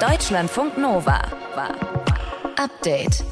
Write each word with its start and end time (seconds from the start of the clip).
Deutschlandfunk 0.00 0.78
Nova. 0.78 1.20
Update. 2.56 3.24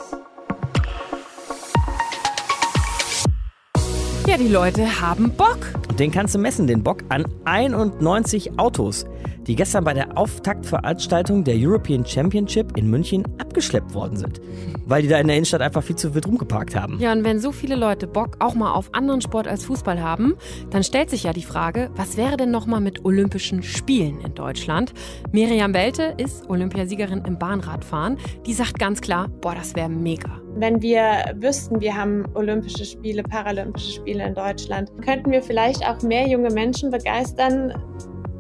Ja, 4.27 4.37
die 4.37 4.49
Leute 4.49 5.01
haben 5.01 5.31
Bock. 5.31 5.59
Den 5.97 6.11
kannst 6.11 6.35
du 6.35 6.41
messen, 6.41 6.67
den 6.67 6.83
Bock, 6.83 7.05
an 7.09 7.25
91 7.45 8.59
Autos, 8.59 9.07
die 9.47 9.55
gestern 9.55 9.85
bei 9.85 9.95
der 9.95 10.17
Auftaktveranstaltung 10.17 11.45
der 11.45 11.55
European 11.57 12.05
Championship 12.05 12.77
in 12.77 12.91
München 12.91 13.25
abgeschleppt 13.39 13.95
worden 13.95 14.17
sind. 14.17 14.41
Weil 14.87 15.03
die 15.03 15.09
da 15.09 15.19
in 15.19 15.27
der 15.27 15.37
Innenstadt 15.37 15.61
einfach 15.61 15.83
viel 15.83 15.97
zu 15.97 16.15
wild 16.15 16.27
rumgeparkt 16.27 16.77
haben. 16.77 16.99
Ja, 17.01 17.13
und 17.13 17.25
wenn 17.25 17.39
so 17.39 17.53
viele 17.53 17.77
Leute 17.77 18.07
Bock 18.07 18.37
auch 18.41 18.55
mal 18.55 18.73
auf 18.73 18.93
anderen 18.93 19.21
Sport 19.21 19.49
als 19.49 19.65
Fußball 19.65 20.03
haben, 20.03 20.37
dann 20.71 20.85
stellt 20.85 21.11
sich 21.11 21.25
ja 21.25 21.33
die 21.33 21.43
Frage, 21.43 21.91
was 21.97 22.17
wäre 22.17 22.37
denn 22.37 22.51
nochmal 22.51 22.81
mit 22.81 23.05
Olympischen 23.05 23.63
Spielen 23.63 24.21
in 24.21 24.35
Deutschland? 24.35 24.93
Miriam 25.33 25.75
Welte 25.75 26.15
ist 26.17 26.49
Olympiasiegerin 26.49 27.23
im 27.27 27.39
Bahnradfahren. 27.39 28.19
Die 28.47 28.53
sagt 28.53 28.79
ganz 28.79 29.01
klar, 29.01 29.29
boah, 29.41 29.55
das 29.55 29.75
wäre 29.75 29.89
mega. 29.89 30.41
Wenn 30.59 30.81
wir 30.81 31.35
wüssten, 31.35 31.81
wir 31.81 31.95
haben 31.95 32.25
Olympische 32.35 32.87
Spiele, 32.87 33.23
Paralympische 33.23 33.93
Spiele 33.93 34.27
in 34.27 34.35
Deutschland, 34.35 34.91
könnten 35.05 35.31
wir 35.31 35.43
vielleicht 35.43 35.87
auch 35.87 36.01
mehr 36.01 36.27
junge 36.27 36.51
Menschen 36.51 36.91
begeistern, 36.91 37.75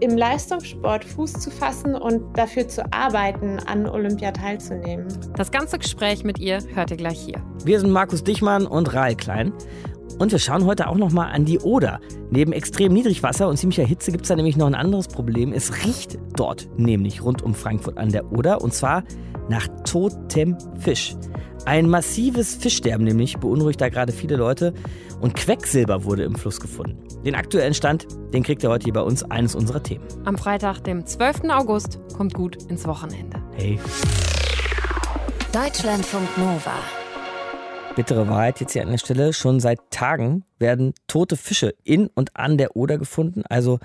im 0.00 0.16
Leistungssport 0.16 1.04
Fuß 1.04 1.34
zu 1.34 1.50
fassen 1.50 1.94
und 1.94 2.36
dafür 2.36 2.68
zu 2.68 2.82
arbeiten, 2.92 3.58
an 3.66 3.88
Olympia 3.88 4.32
teilzunehmen. 4.32 5.06
Das 5.36 5.50
ganze 5.50 5.78
Gespräch 5.78 6.24
mit 6.24 6.38
ihr 6.38 6.58
hört 6.74 6.90
ihr 6.90 6.96
gleich 6.96 7.18
hier. 7.18 7.42
Wir 7.64 7.80
sind 7.80 7.90
Markus 7.90 8.22
Dichmann 8.22 8.66
und 8.66 8.92
Rahl 8.94 9.14
Klein. 9.14 9.52
Und 10.18 10.32
wir 10.32 10.38
schauen 10.38 10.64
heute 10.64 10.88
auch 10.88 10.96
nochmal 10.96 11.32
an 11.32 11.44
die 11.44 11.58
Oder. 11.58 12.00
Neben 12.30 12.52
extrem 12.52 12.92
Niedrigwasser 12.92 13.48
und 13.48 13.58
ziemlicher 13.58 13.84
Hitze 13.84 14.12
gibt 14.12 14.22
es 14.22 14.28
da 14.28 14.36
nämlich 14.36 14.56
noch 14.56 14.66
ein 14.66 14.74
anderes 14.74 15.08
Problem. 15.08 15.52
Es 15.52 15.84
riecht 15.84 16.18
dort 16.36 16.68
nämlich 16.78 17.22
rund 17.22 17.42
um 17.42 17.54
Frankfurt 17.54 17.98
an 17.98 18.10
der 18.10 18.32
Oder 18.32 18.62
und 18.62 18.72
zwar 18.72 19.02
nach 19.48 19.68
totem 19.84 20.56
Fisch. 20.78 21.16
Ein 21.64 21.88
massives 21.88 22.54
Fischsterben 22.54 23.04
nämlich 23.04 23.38
beunruhigt 23.38 23.80
da 23.80 23.88
gerade 23.88 24.12
viele 24.12 24.36
Leute 24.36 24.72
und 25.20 25.34
Quecksilber 25.34 26.04
wurde 26.04 26.22
im 26.22 26.36
Fluss 26.36 26.60
gefunden. 26.60 27.02
Den 27.24 27.34
aktuellen 27.34 27.74
Stand, 27.74 28.06
den 28.32 28.44
kriegt 28.44 28.62
ihr 28.62 28.70
heute 28.70 28.84
hier 28.84 28.92
bei 28.92 29.00
uns 29.00 29.24
eines 29.24 29.54
unserer 29.56 29.82
Themen. 29.82 30.04
Am 30.24 30.38
Freitag, 30.38 30.84
dem 30.84 31.04
12. 31.04 31.50
August, 31.50 31.98
kommt 32.16 32.34
gut 32.34 32.62
ins 32.70 32.86
Wochenende. 32.86 33.42
Hey. 33.56 33.80
Deutschlandfunk 35.52 36.38
Nova. 36.38 36.74
Bittere 37.96 38.28
Wahrheit 38.28 38.60
jetzt 38.60 38.74
hier 38.74 38.82
an 38.82 38.90
der 38.90 38.98
Stelle. 38.98 39.32
Schon 39.32 39.58
seit 39.58 39.90
Tagen 39.90 40.44
werden 40.58 40.92
tote 41.08 41.36
Fische 41.36 41.74
in 41.82 42.08
und 42.08 42.36
an 42.36 42.58
der 42.58 42.76
Oder 42.76 42.98
gefunden, 42.98 43.42
also 43.48 43.80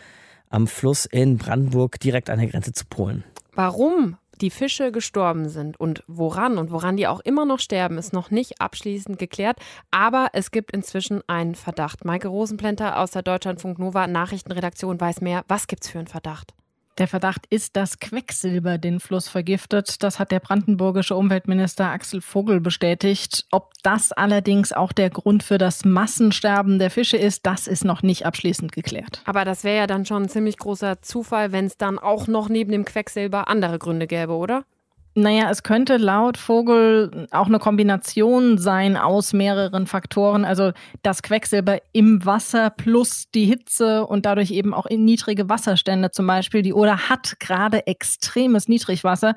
am 0.49 0.67
Fluss 0.67 1.05
in 1.05 1.38
Brandenburg 1.38 1.99
direkt 1.99 2.30
an 2.30 2.39
der 2.39 2.49
Grenze 2.49 2.73
zu 2.73 2.86
Polen. 2.86 3.23
Warum 3.55 4.17
die 4.42 4.50
Fische 4.50 4.92
gestorben 4.92 5.50
sind 5.50 5.80
und 5.80 6.03
woran 6.08 6.58
und 6.58 6.72
woran 6.72 6.97
die 6.97 7.08
auch 7.08 7.20
immer 7.22 7.45
noch 7.45 7.59
sterben, 7.59 7.97
ist 7.97 8.14
noch 8.14 8.31
nicht 8.31 8.59
abschließend 8.59 9.20
geklärt. 9.20 9.58
Aber 9.92 10.30
es 10.33 10.52
gibt 10.52 10.72
inzwischen 10.72 11.22
einen 11.28 11.56
Verdacht. 11.56 12.06
Maike 12.06 12.28
Rosenplenter 12.28 13.00
aus 13.00 13.11
der 13.11 13.22
Deutschlandfunk 13.22 13.80
Nova 13.80 14.08
Nachrichtenredaktion 14.08 15.00
weiß 15.00 15.22
mehr. 15.22 15.44
Was 15.48 15.67
gibt's 15.67 15.89
für 15.89 16.00
einen 16.00 16.08
Verdacht? 16.08 16.53
Der 16.97 17.08
Verdacht 17.08 17.45
ist, 17.50 17.75
dass 17.78 18.00
Quecksilber 18.00 18.78
den 18.78 19.00
Fluss 19.00 19.30
vergiftet. 19.30 20.03
Das 20.03 20.20
hat 20.20 20.31
der 20.31 20.39
brandenburgische 20.39 21.16
Umweltminister 21.16 21.89
Axel 21.89 22.22
Vogel 22.22 22.59
bestätigt. 22.59 23.45
Ob 23.52 23.72
das 23.81 24.11
allerdings 24.11 24.73
auch 24.73 24.92
der 24.92 25.09
Grund 25.09 25.44
für 25.44 25.58
das 25.58 25.86
Massensterben 25.86 26.80
der 26.80 26.92
Fische 26.92 27.17
ist, 27.17 27.45
das 27.45 27.67
ist 27.67 27.86
noch 27.86 28.03
nicht 28.03 28.25
abschließend 28.25 28.72
geklärt. 28.72 29.22
Aber 29.25 29.45
das 29.45 29.64
wäre 29.64 29.78
ja 29.78 29.88
dann 29.88 30.06
schon 30.06 30.23
ein 30.23 30.30
ziemlich 30.30 30.58
großer 30.58 31.02
Zufall, 31.02 31.52
wenn 31.52 31.66
es 31.66 31.78
dann 31.78 31.98
auch 31.98 32.28
noch 32.28 32.50
neben 32.50 32.72
dem 32.72 32.86
Quecksilber 32.86 33.48
andere 33.48 33.80
Gründe 33.80 34.08
gäbe, 34.08 34.33
oder? 34.33 34.66
Naja, 35.14 35.50
es 35.50 35.64
könnte 35.64 35.98
laut 35.98 36.38
Vogel 36.38 37.28
auch 37.31 37.48
eine 37.48 37.59
Kombination 37.59 38.58
sein 38.58 38.95
aus 38.95 39.34
mehreren 39.34 39.86
Faktoren. 39.86 40.45
Also 40.45 40.72
das 41.04 41.22
Quecksilber 41.22 41.80
im 41.92 42.26
Wasser 42.26 42.70
plus 42.70 43.26
die 43.33 43.45
Hitze 43.45 44.05
und 44.05 44.26
dadurch 44.26 44.52
eben 44.52 44.73
auch 44.73 44.86
in 44.86 45.04
niedrige 45.04 45.50
Wasserstände 45.50 46.11
zum 46.11 46.27
Beispiel. 46.27 46.61
Die 46.61 46.73
Oder 46.73 47.10
hat 47.10 47.39
gerade 47.39 47.88
extremes 47.88 48.70
Niedrigwasser. 48.70 49.36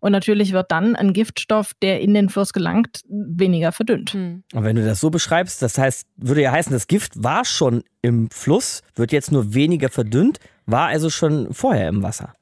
Und 0.00 0.12
natürlich 0.12 0.52
wird 0.52 0.70
dann 0.70 0.96
ein 0.96 1.14
Giftstoff, 1.14 1.72
der 1.80 2.00
in 2.00 2.12
den 2.12 2.28
Fluss 2.28 2.52
gelangt, 2.52 3.00
weniger 3.08 3.72
verdünnt. 3.72 4.10
Hm. 4.10 4.42
Und 4.52 4.64
wenn 4.64 4.76
du 4.76 4.84
das 4.84 5.00
so 5.00 5.08
beschreibst, 5.08 5.62
das 5.62 5.78
heißt, 5.78 6.06
würde 6.16 6.42
ja 6.42 6.52
heißen, 6.52 6.72
das 6.72 6.88
Gift 6.88 7.22
war 7.22 7.46
schon 7.46 7.84
im 8.02 8.28
Fluss, 8.30 8.82
wird 8.96 9.12
jetzt 9.12 9.32
nur 9.32 9.54
weniger 9.54 9.88
verdünnt, 9.88 10.40
war 10.66 10.88
also 10.88 11.08
schon 11.08 11.54
vorher 11.54 11.88
im 11.88 12.02
Wasser. 12.02 12.34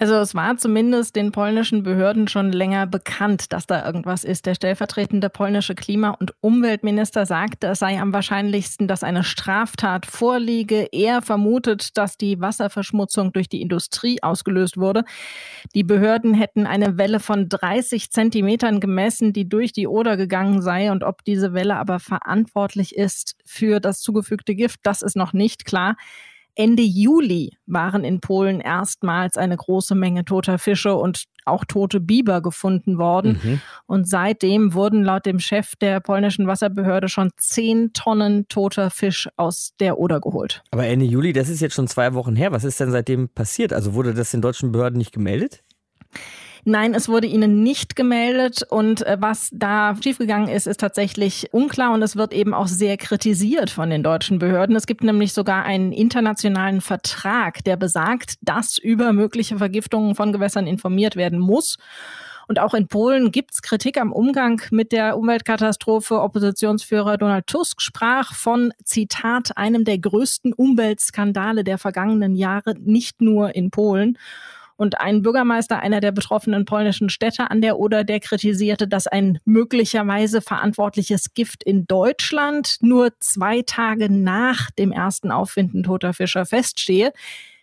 Also 0.00 0.14
es 0.14 0.34
war 0.36 0.56
zumindest 0.56 1.16
den 1.16 1.32
polnischen 1.32 1.82
Behörden 1.82 2.28
schon 2.28 2.52
länger 2.52 2.86
bekannt, 2.86 3.52
dass 3.52 3.66
da 3.66 3.84
irgendwas 3.84 4.22
ist. 4.22 4.46
Der 4.46 4.54
stellvertretende 4.54 5.28
polnische 5.28 5.74
Klima- 5.74 6.10
und 6.10 6.34
Umweltminister 6.40 7.26
sagte, 7.26 7.66
es 7.66 7.80
sei 7.80 7.98
am 8.00 8.12
wahrscheinlichsten, 8.12 8.86
dass 8.86 9.02
eine 9.02 9.24
Straftat 9.24 10.06
vorliege. 10.06 10.88
Er 10.92 11.20
vermutet, 11.20 11.96
dass 11.96 12.16
die 12.16 12.40
Wasserverschmutzung 12.40 13.32
durch 13.32 13.48
die 13.48 13.60
Industrie 13.60 14.22
ausgelöst 14.22 14.76
wurde. 14.76 15.02
Die 15.74 15.84
Behörden 15.84 16.32
hätten 16.32 16.66
eine 16.66 16.96
Welle 16.96 17.18
von 17.18 17.48
30 17.48 18.12
Zentimetern 18.12 18.78
gemessen, 18.78 19.32
die 19.32 19.48
durch 19.48 19.72
die 19.72 19.88
Oder 19.88 20.16
gegangen 20.16 20.62
sei. 20.62 20.92
Und 20.92 21.02
ob 21.02 21.24
diese 21.24 21.54
Welle 21.54 21.76
aber 21.76 21.98
verantwortlich 21.98 22.94
ist 22.94 23.34
für 23.44 23.80
das 23.80 24.00
zugefügte 24.00 24.54
Gift, 24.54 24.78
das 24.84 25.02
ist 25.02 25.16
noch 25.16 25.32
nicht 25.32 25.64
klar. 25.64 25.96
Ende 26.58 26.82
Juli 26.82 27.56
waren 27.66 28.02
in 28.02 28.18
Polen 28.20 28.60
erstmals 28.60 29.36
eine 29.36 29.56
große 29.56 29.94
Menge 29.94 30.24
toter 30.24 30.58
Fische 30.58 30.96
und 30.96 31.24
auch 31.44 31.64
tote 31.64 32.00
Biber 32.00 32.42
gefunden 32.42 32.98
worden. 32.98 33.40
Mhm. 33.42 33.60
Und 33.86 34.08
seitdem 34.08 34.74
wurden 34.74 35.04
laut 35.04 35.24
dem 35.24 35.38
Chef 35.38 35.76
der 35.76 36.00
polnischen 36.00 36.48
Wasserbehörde 36.48 37.08
schon 37.08 37.30
zehn 37.36 37.92
Tonnen 37.92 38.48
toter 38.48 38.90
Fisch 38.90 39.28
aus 39.36 39.74
der 39.78 39.98
Oder 39.98 40.20
geholt. 40.20 40.64
Aber 40.72 40.84
Ende 40.84 41.06
Juli, 41.06 41.32
das 41.32 41.48
ist 41.48 41.60
jetzt 41.60 41.76
schon 41.76 41.86
zwei 41.86 42.12
Wochen 42.14 42.34
her. 42.34 42.50
Was 42.50 42.64
ist 42.64 42.80
denn 42.80 42.90
seitdem 42.90 43.28
passiert? 43.28 43.72
Also 43.72 43.94
wurde 43.94 44.12
das 44.12 44.32
den 44.32 44.42
deutschen 44.42 44.72
Behörden 44.72 44.98
nicht 44.98 45.12
gemeldet? 45.12 45.62
Nein, 46.64 46.94
es 46.94 47.08
wurde 47.08 47.26
ihnen 47.26 47.62
nicht 47.62 47.96
gemeldet 47.96 48.62
und 48.68 49.06
äh, 49.06 49.16
was 49.20 49.50
da 49.52 49.94
schiefgegangen 50.02 50.48
ist, 50.48 50.66
ist 50.66 50.80
tatsächlich 50.80 51.48
unklar 51.52 51.92
und 51.92 52.02
es 52.02 52.16
wird 52.16 52.32
eben 52.32 52.54
auch 52.54 52.66
sehr 52.66 52.96
kritisiert 52.96 53.70
von 53.70 53.90
den 53.90 54.02
deutschen 54.02 54.38
Behörden. 54.38 54.76
Es 54.76 54.86
gibt 54.86 55.02
nämlich 55.02 55.32
sogar 55.32 55.64
einen 55.64 55.92
internationalen 55.92 56.80
Vertrag, 56.80 57.64
der 57.64 57.76
besagt, 57.76 58.34
dass 58.42 58.78
über 58.78 59.12
mögliche 59.12 59.58
Vergiftungen 59.58 60.14
von 60.14 60.32
Gewässern 60.32 60.66
informiert 60.66 61.16
werden 61.16 61.38
muss. 61.38 61.78
Und 62.48 62.58
auch 62.58 62.72
in 62.72 62.88
Polen 62.88 63.30
gibt 63.30 63.52
es 63.52 63.62
Kritik 63.62 64.00
am 64.00 64.10
Umgang 64.10 64.62
mit 64.70 64.90
der 64.90 65.18
Umweltkatastrophe. 65.18 66.22
Oppositionsführer 66.22 67.18
Donald 67.18 67.46
Tusk 67.46 67.82
sprach 67.82 68.34
von, 68.34 68.72
Zitat, 68.82 69.58
einem 69.58 69.84
der 69.84 69.98
größten 69.98 70.54
Umweltskandale 70.54 71.62
der 71.62 71.76
vergangenen 71.76 72.34
Jahre, 72.34 72.74
nicht 72.78 73.20
nur 73.20 73.54
in 73.54 73.70
Polen. 73.70 74.16
Und 74.78 75.00
ein 75.00 75.22
Bürgermeister 75.22 75.80
einer 75.80 76.00
der 76.00 76.12
betroffenen 76.12 76.64
polnischen 76.64 77.10
Städte 77.10 77.50
an 77.50 77.60
der 77.60 77.80
Oder, 77.80 78.04
der 78.04 78.20
kritisierte, 78.20 78.86
dass 78.86 79.08
ein 79.08 79.40
möglicherweise 79.44 80.40
verantwortliches 80.40 81.34
Gift 81.34 81.64
in 81.64 81.88
Deutschland 81.88 82.76
nur 82.80 83.10
zwei 83.18 83.62
Tage 83.62 84.08
nach 84.08 84.70
dem 84.70 84.92
ersten 84.92 85.32
Auffinden 85.32 85.82
toter 85.82 86.14
Fischer 86.14 86.46
feststehe. 86.46 87.12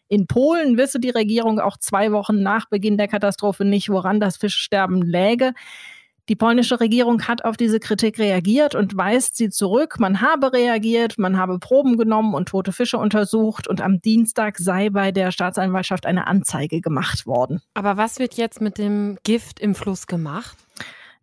In 0.09 0.27
Polen 0.27 0.77
wisse 0.77 0.99
die 0.99 1.09
Regierung 1.09 1.61
auch 1.61 1.77
zwei 1.77 2.11
Wochen 2.11 2.43
nach 2.43 2.65
Beginn 2.67 2.97
der 2.97 3.07
Katastrophe 3.07 3.63
nicht, 3.63 3.87
woran 3.87 4.19
das 4.19 4.35
Fischsterben 4.35 5.01
läge. 5.01 5.53
Die 6.27 6.35
polnische 6.35 6.79
Regierung 6.79 7.27
hat 7.27 7.45
auf 7.45 7.55
diese 7.55 7.79
Kritik 7.79 8.17
reagiert 8.17 8.73
und 8.73 8.97
weist 8.97 9.35
sie 9.37 9.49
zurück. 9.49 9.99
Man 9.99 10.21
habe 10.21 10.53
reagiert, 10.53 11.19
man 11.19 11.37
habe 11.37 11.59
Proben 11.59 11.97
genommen 11.97 12.33
und 12.33 12.49
tote 12.49 12.71
Fische 12.71 12.97
untersucht 12.97 13.67
und 13.67 13.79
am 13.79 14.01
Dienstag 14.01 14.57
sei 14.57 14.89
bei 14.89 15.11
der 15.11 15.31
Staatsanwaltschaft 15.31 16.07
eine 16.07 16.25
Anzeige 16.25 16.81
gemacht 16.81 17.27
worden. 17.27 17.61
Aber 17.75 17.97
was 17.97 18.17
wird 18.17 18.33
jetzt 18.35 18.59
mit 18.59 18.79
dem 18.79 19.19
Gift 19.23 19.59
im 19.59 19.75
Fluss 19.75 20.07
gemacht? 20.07 20.57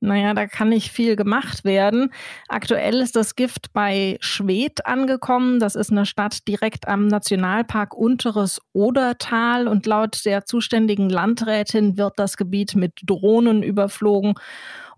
Naja, 0.04 0.34
da 0.34 0.48
kann 0.48 0.70
nicht 0.70 0.90
viel 0.90 1.14
gemacht 1.14 1.64
werden. 1.64 2.12
Aktuell 2.48 3.00
ist 3.00 3.14
das 3.14 3.36
Gift 3.36 3.72
bei 3.72 4.18
Schwedt 4.20 4.84
angekommen. 4.84 5.60
Das 5.60 5.76
ist 5.76 5.92
eine 5.92 6.06
Stadt 6.06 6.48
direkt 6.48 6.88
am 6.88 7.06
Nationalpark 7.06 7.94
Unteres 7.94 8.60
Odertal. 8.72 9.68
Und 9.68 9.86
laut 9.86 10.24
der 10.24 10.44
zuständigen 10.44 11.08
Landrätin 11.08 11.96
wird 11.96 12.14
das 12.16 12.36
Gebiet 12.36 12.74
mit 12.74 12.94
Drohnen 13.04 13.62
überflogen 13.62 14.34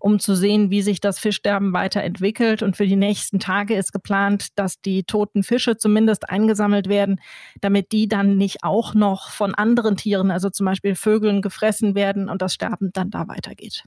um 0.05 0.19
zu 0.19 0.35
sehen, 0.35 0.69
wie 0.69 0.83
sich 0.83 0.99
das 0.99 1.17
Fischsterben 1.17 1.73
weiterentwickelt. 1.73 2.61
Und 2.61 2.77
für 2.77 2.85
die 2.85 2.95
nächsten 2.95 3.39
Tage 3.39 3.73
ist 3.75 3.91
geplant, 3.91 4.49
dass 4.53 4.79
die 4.79 5.03
toten 5.03 5.41
Fische 5.41 5.77
zumindest 5.77 6.29
eingesammelt 6.29 6.87
werden, 6.87 7.19
damit 7.59 7.91
die 7.91 8.07
dann 8.07 8.37
nicht 8.37 8.63
auch 8.63 8.93
noch 8.93 9.31
von 9.31 9.55
anderen 9.55 9.97
Tieren, 9.97 10.29
also 10.29 10.51
zum 10.51 10.67
Beispiel 10.67 10.93
Vögeln, 10.93 11.41
gefressen 11.41 11.95
werden 11.95 12.29
und 12.29 12.43
das 12.43 12.53
Sterben 12.53 12.91
dann 12.93 13.09
da 13.09 13.27
weitergeht. 13.27 13.83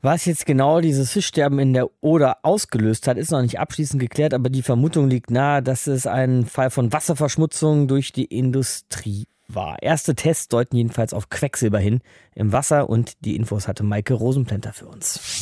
Was 0.00 0.24
jetzt 0.24 0.46
genau 0.46 0.80
dieses 0.80 1.12
Fischsterben 1.12 1.60
in 1.60 1.74
der 1.74 1.86
Oder 2.00 2.38
ausgelöst 2.42 3.06
hat, 3.06 3.16
ist 3.16 3.30
noch 3.30 3.42
nicht 3.42 3.60
abschließend 3.60 4.02
geklärt, 4.02 4.34
aber 4.34 4.50
die 4.50 4.62
Vermutung 4.62 5.08
liegt 5.08 5.30
nahe, 5.30 5.62
dass 5.62 5.86
es 5.86 6.08
ein 6.08 6.44
Fall 6.44 6.70
von 6.70 6.92
Wasserverschmutzung 6.92 7.86
durch 7.86 8.10
die 8.10 8.24
Industrie 8.24 9.26
war. 9.54 9.82
Erste 9.82 10.14
Tests 10.14 10.48
deuten 10.48 10.76
jedenfalls 10.76 11.14
auf 11.14 11.30
Quecksilber 11.30 11.78
hin 11.78 12.00
im 12.34 12.52
Wasser 12.52 12.88
und 12.88 13.24
die 13.24 13.36
Infos 13.36 13.68
hatte 13.68 13.82
Maike 13.82 14.14
Rosenplänter 14.14 14.72
für 14.72 14.86
uns. 14.86 15.40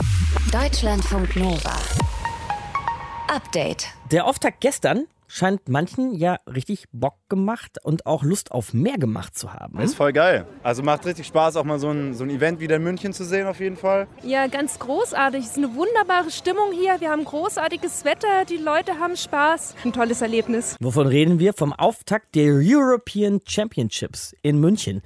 Deutschlandfunk 0.53 1.37
Nova. 1.37 1.77
Update. 3.29 3.87
Der 4.11 4.27
Auftakt 4.27 4.61
gestern 4.61 5.07
scheint 5.31 5.69
manchen 5.69 6.13
ja 6.13 6.39
richtig 6.53 6.87
Bock 6.93 7.15
gemacht 7.29 7.79
und 7.85 8.05
auch 8.05 8.25
Lust 8.25 8.51
auf 8.51 8.75
mehr 8.75 8.99
gemacht 8.99 9.39
zu 9.39 9.53
haben. 9.53 9.79
ist 9.79 9.95
voll 9.95 10.13
geil. 10.13 10.45
Also 10.65 10.83
macht 10.83 11.07
richtig 11.07 11.27
Spaß, 11.29 11.57
auch 11.57 11.65
mal 11.65 11.79
so 11.79 11.91
ein, 11.91 12.15
so 12.15 12.25
ein 12.25 12.31
Event 12.31 12.59
wieder 12.59 12.77
in 12.77 12.83
München 12.83 13.13
zu 13.13 13.25
sehen, 13.25 13.47
auf 13.47 13.61
jeden 13.61 13.77
Fall. 13.77 14.09
Ja, 14.25 14.49
ganz 14.49 14.79
großartig. 14.81 15.45
Es 15.45 15.51
ist 15.53 15.59
eine 15.59 15.75
wunderbare 15.75 16.31
Stimmung 16.31 16.73
hier. 16.73 17.01
Wir 17.01 17.11
haben 17.11 17.25
großartiges 17.25 18.05
Wetter, 18.05 18.45
die 18.49 18.57
Leute 18.57 18.99
haben 18.99 19.17
Spaß. 19.17 19.77
Ein 19.85 19.93
tolles 19.93 20.21
Erlebnis. 20.21 20.77
Wovon 20.81 21.07
reden 21.07 21.39
wir? 21.39 21.53
Vom 21.53 21.73
Auftakt 21.73 22.35
der 22.35 22.53
European 22.55 23.41
Championships 23.47 24.35
in 24.43 24.59
München. 24.59 25.01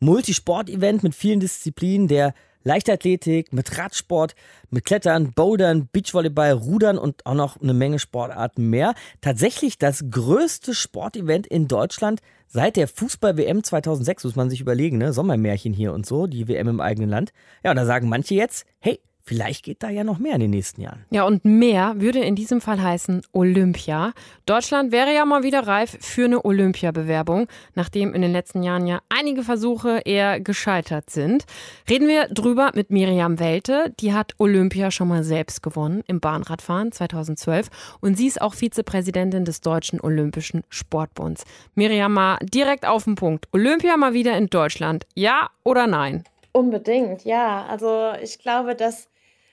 Multisport-Event 0.00 1.02
mit 1.02 1.14
vielen 1.14 1.40
Disziplinen, 1.40 2.06
der 2.06 2.34
Leichtathletik, 2.62 3.52
mit 3.52 3.78
Radsport, 3.78 4.34
mit 4.70 4.84
Klettern, 4.84 5.32
Bouldern, 5.32 5.88
Beachvolleyball, 5.92 6.52
Rudern 6.52 6.98
und 6.98 7.24
auch 7.26 7.34
noch 7.34 7.60
eine 7.60 7.74
Menge 7.74 7.98
Sportarten 7.98 8.68
mehr. 8.68 8.94
Tatsächlich 9.20 9.78
das 9.78 10.04
größte 10.10 10.74
Sportevent 10.74 11.46
in 11.46 11.68
Deutschland 11.68 12.20
seit 12.46 12.76
der 12.76 12.88
Fußball-WM 12.88 13.62
2006, 13.62 14.24
muss 14.24 14.36
man 14.36 14.50
sich 14.50 14.60
überlegen, 14.60 14.98
ne? 14.98 15.12
Sommermärchen 15.12 15.72
hier 15.72 15.92
und 15.92 16.04
so, 16.04 16.26
die 16.26 16.48
WM 16.48 16.68
im 16.68 16.80
eigenen 16.80 17.08
Land. 17.08 17.32
Ja, 17.64 17.70
und 17.70 17.76
da 17.76 17.86
sagen 17.86 18.08
manche 18.08 18.34
jetzt, 18.34 18.66
hey, 18.80 19.00
Vielleicht 19.30 19.64
geht 19.64 19.84
da 19.84 19.90
ja 19.90 20.02
noch 20.02 20.18
mehr 20.18 20.34
in 20.34 20.40
den 20.40 20.50
nächsten 20.50 20.80
Jahren. 20.80 21.04
Ja, 21.10 21.22
und 21.22 21.44
mehr 21.44 21.94
würde 21.98 22.18
in 22.18 22.34
diesem 22.34 22.60
Fall 22.60 22.82
heißen 22.82 23.22
Olympia. 23.32 24.12
Deutschland 24.44 24.90
wäre 24.90 25.14
ja 25.14 25.24
mal 25.24 25.44
wieder 25.44 25.68
reif 25.68 25.96
für 26.00 26.24
eine 26.24 26.44
Olympiabewerbung, 26.44 27.46
nachdem 27.76 28.12
in 28.12 28.22
den 28.22 28.32
letzten 28.32 28.64
Jahren 28.64 28.88
ja 28.88 28.98
einige 29.08 29.44
Versuche 29.44 30.00
eher 30.04 30.40
gescheitert 30.40 31.10
sind. 31.10 31.44
Reden 31.88 32.08
wir 32.08 32.26
drüber 32.26 32.72
mit 32.74 32.90
Miriam 32.90 33.38
Welte. 33.38 33.94
Die 34.00 34.12
hat 34.12 34.34
Olympia 34.38 34.90
schon 34.90 35.06
mal 35.06 35.22
selbst 35.22 35.62
gewonnen 35.62 36.02
im 36.08 36.18
Bahnradfahren 36.18 36.90
2012 36.90 37.68
und 38.00 38.18
sie 38.18 38.26
ist 38.26 38.42
auch 38.42 38.54
Vizepräsidentin 38.54 39.44
des 39.44 39.60
Deutschen 39.60 40.00
Olympischen 40.00 40.64
Sportbunds. 40.70 41.44
Miriam, 41.76 42.12
mal 42.12 42.38
direkt 42.42 42.84
auf 42.84 43.04
den 43.04 43.14
Punkt. 43.14 43.46
Olympia 43.52 43.96
mal 43.96 44.12
wieder 44.12 44.36
in 44.36 44.48
Deutschland. 44.48 45.06
Ja 45.14 45.50
oder 45.62 45.86
nein? 45.86 46.24
Unbedingt, 46.52 47.24
ja. 47.24 47.64
Also 47.66 48.10
ich 48.20 48.40
glaube, 48.40 48.74
dass 48.74 49.09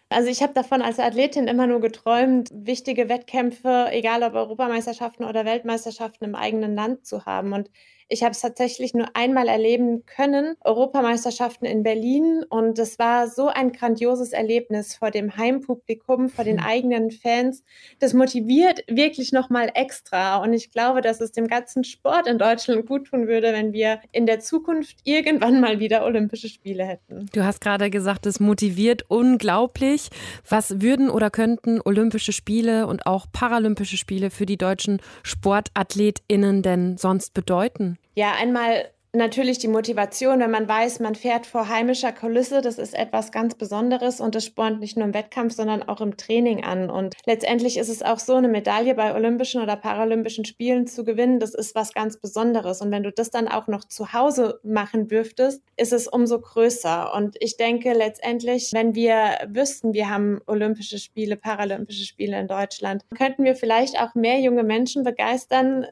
also 0.10 0.30
ich 0.30 0.42
habe 0.42 0.54
davon 0.54 0.82
als 0.82 1.00
Athletin 1.00 1.48
immer 1.48 1.68
nur 1.68 1.82
geträumt, 1.82 2.50
wichtige 2.54 3.10
Wettkämpfe, 3.10 3.88
egal 3.92 4.24
ob 4.24 4.36
Europameisterschaften 4.36 5.26
oder 5.26 5.46
Weltmeisterschaften 5.46 6.26
im 6.26 6.36
eigenen 6.36 6.76
Land 6.76 7.06
zu 7.06 7.26
haben. 7.26 7.54
Und 7.54 7.70
ich 8.10 8.24
habe 8.24 8.32
es 8.32 8.40
tatsächlich 8.40 8.94
nur 8.94 9.08
einmal 9.16 9.48
erleben 9.48 10.06
können, 10.06 10.56
Europameisterschaften 10.64 11.66
in 11.66 11.84
Berlin. 11.84 12.44
Und 12.50 12.80
es 12.80 13.00
war 13.00 13.28
so 13.28 13.48
ein 13.48 13.72
grandioses 13.72 14.32
Erlebnis 14.32 14.96
vor 14.96 15.12
dem 15.12 15.36
Heimpublikum, 15.36 16.30
vor 16.30 16.46
den 16.46 16.60
hm. 16.60 16.66
eigenen 16.66 17.12
Fans. 17.12 17.64
Das 18.00 18.14
motiviert 18.14 18.84
wirklich 18.88 19.32
nochmal 19.34 19.72
extra. 19.74 20.38
Und 20.38 20.54
ich 20.54 20.72
glaube, 20.72 21.02
dass 21.02 21.20
es 21.20 21.32
dem 21.34 21.48
ganzen 21.48 21.84
Sport 21.84 22.28
in 22.28 22.38
Deutschland 22.38 22.86
gut 22.86 23.08
tun 23.08 23.28
würde, 23.28 23.52
wenn 23.54 23.74
wir 23.74 24.00
in 24.12 24.26
der 24.26 24.40
Zukunft 24.40 24.98
irgendwann 25.04 25.60
mal 25.60 25.80
wieder 25.80 26.06
Olympische 26.06 26.48
Spiele 26.48 26.86
hätten. 26.86 27.28
Du 27.34 27.44
hast 27.44 27.60
gerade 27.60 27.90
gesagt, 27.90 28.26
es 28.26 28.40
motiviert 28.40 29.04
unglaublich. 29.10 30.10
Was 30.48 30.82
würden 30.82 31.10
oder 31.10 31.30
könnten 31.30 31.82
Olympische 31.84 32.32
Spiele 32.32 32.88
und 32.88 33.06
auch 33.06 33.26
Paralympische 33.32 33.98
Spiele 33.98 34.30
für 34.30 34.46
die 34.46 34.58
deutschen 34.58 35.02
SportathletInnen 35.24 36.62
denn 36.62 36.98
sonst 36.98 37.34
bedeuten? 37.34 37.97
Ja, 38.18 38.32
einmal 38.32 38.90
natürlich 39.14 39.60
die 39.60 39.68
Motivation, 39.68 40.40
wenn 40.40 40.50
man 40.50 40.68
weiß, 40.68 41.02
man 41.02 41.14
fährt 41.14 41.46
vor 41.46 41.70
heimischer 41.70 42.12
Kulisse, 42.12 42.62
das 42.62 42.80
ist 42.80 42.96
etwas 42.96 43.32
ganz 43.32 43.54
Besonderes 43.54 44.20
und 44.22 44.34
das 44.34 44.44
spornt 44.44 44.80
nicht 44.80 44.98
nur 44.98 45.06
im 45.06 45.14
Wettkampf, 45.14 45.54
sondern 45.54 45.84
auch 45.84 46.02
im 46.02 46.18
Training 46.18 46.64
an. 46.64 46.90
Und 46.90 47.14
letztendlich 47.28 47.78
ist 47.78 47.90
es 47.90 48.02
auch 48.02 48.18
so, 48.18 48.34
eine 48.34 48.48
Medaille 48.48 48.96
bei 48.96 49.14
Olympischen 49.14 49.62
oder 49.62 49.76
Paralympischen 49.76 50.46
Spielen 50.46 50.88
zu 50.88 51.04
gewinnen, 51.04 51.40
das 51.40 51.54
ist 51.54 51.76
was 51.76 51.94
ganz 51.94 52.18
Besonderes. 52.18 52.82
Und 52.82 52.90
wenn 52.90 53.04
du 53.04 53.12
das 53.12 53.30
dann 53.30 53.48
auch 53.48 53.68
noch 53.68 53.86
zu 53.86 54.14
Hause 54.14 54.62
machen 54.64 55.08
dürftest, 55.08 55.62
ist 55.76 55.94
es 55.94 56.08
umso 56.08 56.42
größer. 56.42 57.14
Und 57.14 57.36
ich 57.40 57.56
denke 57.56 57.94
letztendlich, 57.94 58.72
wenn 58.74 58.96
wir 58.96 59.38
wüssten, 59.48 59.94
wir 59.94 60.10
haben 60.10 60.42
Olympische 60.48 60.98
Spiele, 60.98 61.38
Paralympische 61.38 62.06
Spiele 62.06 62.40
in 62.40 62.48
Deutschland, 62.48 63.04
könnten 63.16 63.44
wir 63.44 63.56
vielleicht 63.56 64.02
auch 64.02 64.16
mehr 64.16 64.40
junge 64.40 64.64
Menschen 64.64 65.04
begeistern, 65.04 65.86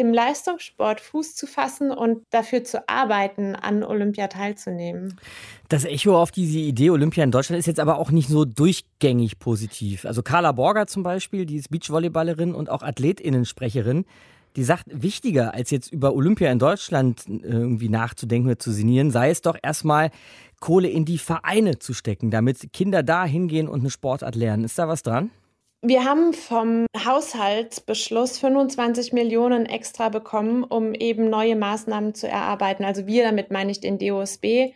im 0.00 0.12
Leistungssport 0.12 1.00
Fuß 1.00 1.36
zu 1.36 1.46
fassen 1.46 1.90
und 1.90 2.22
dafür 2.30 2.64
zu 2.64 2.88
arbeiten, 2.88 3.54
an 3.54 3.84
Olympia 3.84 4.28
teilzunehmen. 4.28 5.20
Das 5.68 5.84
Echo 5.84 6.20
auf 6.20 6.30
diese 6.30 6.58
Idee 6.58 6.90
Olympia 6.90 7.22
in 7.22 7.30
Deutschland 7.30 7.60
ist 7.60 7.66
jetzt 7.66 7.78
aber 7.78 7.98
auch 7.98 8.10
nicht 8.10 8.28
so 8.28 8.44
durchgängig 8.44 9.38
positiv. 9.38 10.06
Also 10.06 10.22
Carla 10.22 10.52
Borger 10.52 10.86
zum 10.86 11.02
Beispiel, 11.02 11.44
die 11.44 11.56
ist 11.56 11.70
Beachvolleyballerin 11.70 12.54
und 12.54 12.70
auch 12.70 12.82
Athletinnensprecherin, 12.82 14.06
die 14.56 14.64
sagt, 14.64 14.86
wichtiger 14.90 15.54
als 15.54 15.70
jetzt 15.70 15.92
über 15.92 16.14
Olympia 16.14 16.50
in 16.50 16.58
Deutschland 16.58 17.28
äh, 17.28 17.32
irgendwie 17.44 17.88
nachzudenken 17.88 18.48
oder 18.48 18.58
zu 18.58 18.72
sinnieren, 18.72 19.10
sei 19.10 19.30
es 19.30 19.42
doch 19.42 19.56
erstmal 19.62 20.10
Kohle 20.60 20.88
in 20.88 21.04
die 21.04 21.18
Vereine 21.18 21.78
zu 21.78 21.94
stecken, 21.94 22.30
damit 22.30 22.72
Kinder 22.72 23.02
da 23.02 23.24
hingehen 23.24 23.68
und 23.68 23.80
eine 23.80 23.90
Sportart 23.90 24.34
lernen. 24.34 24.64
Ist 24.64 24.78
da 24.78 24.88
was 24.88 25.02
dran? 25.02 25.30
Wir 25.82 26.04
haben 26.04 26.34
vom 26.34 26.84
Haushaltsbeschluss 26.94 28.36
25 28.38 29.14
Millionen 29.14 29.64
extra 29.64 30.10
bekommen, 30.10 30.62
um 30.62 30.92
eben 30.92 31.30
neue 31.30 31.56
Maßnahmen 31.56 32.14
zu 32.14 32.28
erarbeiten. 32.28 32.84
Also 32.84 33.06
wir, 33.06 33.24
damit 33.24 33.50
meine 33.50 33.70
ich 33.70 33.80
den 33.80 33.98
DOSB, 33.98 34.74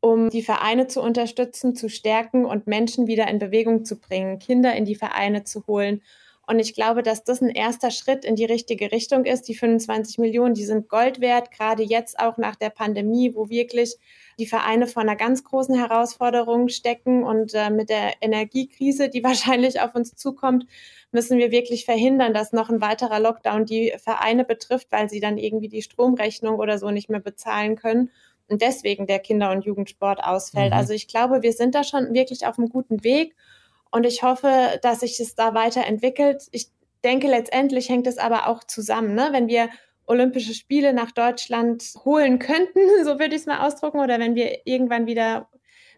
um 0.00 0.28
die 0.28 0.42
Vereine 0.42 0.88
zu 0.88 1.00
unterstützen, 1.00 1.74
zu 1.74 1.88
stärken 1.88 2.44
und 2.44 2.66
Menschen 2.66 3.06
wieder 3.06 3.28
in 3.28 3.38
Bewegung 3.38 3.86
zu 3.86 3.98
bringen, 3.98 4.38
Kinder 4.40 4.74
in 4.74 4.84
die 4.84 4.94
Vereine 4.94 5.44
zu 5.44 5.66
holen. 5.66 6.02
Und 6.46 6.58
ich 6.58 6.74
glaube, 6.74 7.02
dass 7.02 7.22
das 7.22 7.40
ein 7.40 7.50
erster 7.50 7.92
Schritt 7.92 8.24
in 8.24 8.34
die 8.34 8.44
richtige 8.44 8.90
Richtung 8.90 9.24
ist. 9.24 9.42
Die 9.48 9.54
25 9.54 10.18
Millionen, 10.18 10.54
die 10.54 10.64
sind 10.64 10.88
Gold 10.88 11.20
wert, 11.20 11.52
gerade 11.52 11.84
jetzt 11.84 12.18
auch 12.18 12.36
nach 12.36 12.56
der 12.56 12.70
Pandemie, 12.70 13.34
wo 13.34 13.48
wirklich 13.48 13.96
die 14.40 14.46
Vereine 14.46 14.88
vor 14.88 15.02
einer 15.02 15.14
ganz 15.14 15.44
großen 15.44 15.74
Herausforderung 15.76 16.68
stecken 16.68 17.22
und 17.22 17.54
äh, 17.54 17.70
mit 17.70 17.90
der 17.90 18.14
Energiekrise, 18.20 19.08
die 19.08 19.22
wahrscheinlich 19.24 19.80
auf 19.80 19.94
uns 19.94 20.16
zukommt, 20.16 20.66
müssen 21.12 21.38
wir 21.38 21.52
wirklich 21.52 21.84
verhindern, 21.84 22.34
dass 22.34 22.52
noch 22.52 22.70
ein 22.70 22.80
weiterer 22.80 23.20
Lockdown 23.20 23.64
die 23.64 23.92
Vereine 24.02 24.44
betrifft, 24.44 24.88
weil 24.90 25.08
sie 25.08 25.20
dann 25.20 25.38
irgendwie 25.38 25.68
die 25.68 25.82
Stromrechnung 25.82 26.56
oder 26.56 26.78
so 26.78 26.90
nicht 26.90 27.08
mehr 27.08 27.20
bezahlen 27.20 27.76
können 27.76 28.10
und 28.48 28.62
deswegen 28.62 29.06
der 29.06 29.18
Kinder- 29.18 29.52
und 29.52 29.64
Jugendsport 29.64 30.22
ausfällt. 30.22 30.72
Mhm. 30.72 30.78
Also 30.78 30.92
ich 30.92 31.06
glaube, 31.06 31.42
wir 31.42 31.52
sind 31.52 31.74
da 31.74 31.84
schon 31.84 32.12
wirklich 32.12 32.46
auf 32.46 32.58
einem 32.58 32.68
guten 32.68 33.04
Weg 33.04 33.34
und 33.92 34.04
ich 34.04 34.22
hoffe, 34.22 34.80
dass 34.82 35.00
sich 35.00 35.20
es 35.20 35.34
da 35.34 35.54
weiterentwickelt. 35.54 36.48
Ich 36.50 36.68
denke, 37.04 37.28
letztendlich 37.28 37.88
hängt 37.88 38.06
es 38.06 38.18
aber 38.18 38.48
auch 38.48 38.64
zusammen. 38.64 39.14
Ne? 39.14 39.28
Wenn 39.32 39.48
wir 39.48 39.68
Olympische 40.06 40.54
Spiele 40.54 40.92
nach 40.92 41.12
Deutschland 41.12 41.84
holen 42.04 42.38
könnten, 42.38 42.80
so 43.04 43.18
würde 43.18 43.34
ich 43.34 43.42
es 43.42 43.46
mal 43.46 43.66
ausdrucken, 43.66 44.00
oder 44.00 44.18
wenn 44.18 44.34
wir 44.34 44.66
irgendwann 44.66 45.06
wieder 45.06 45.48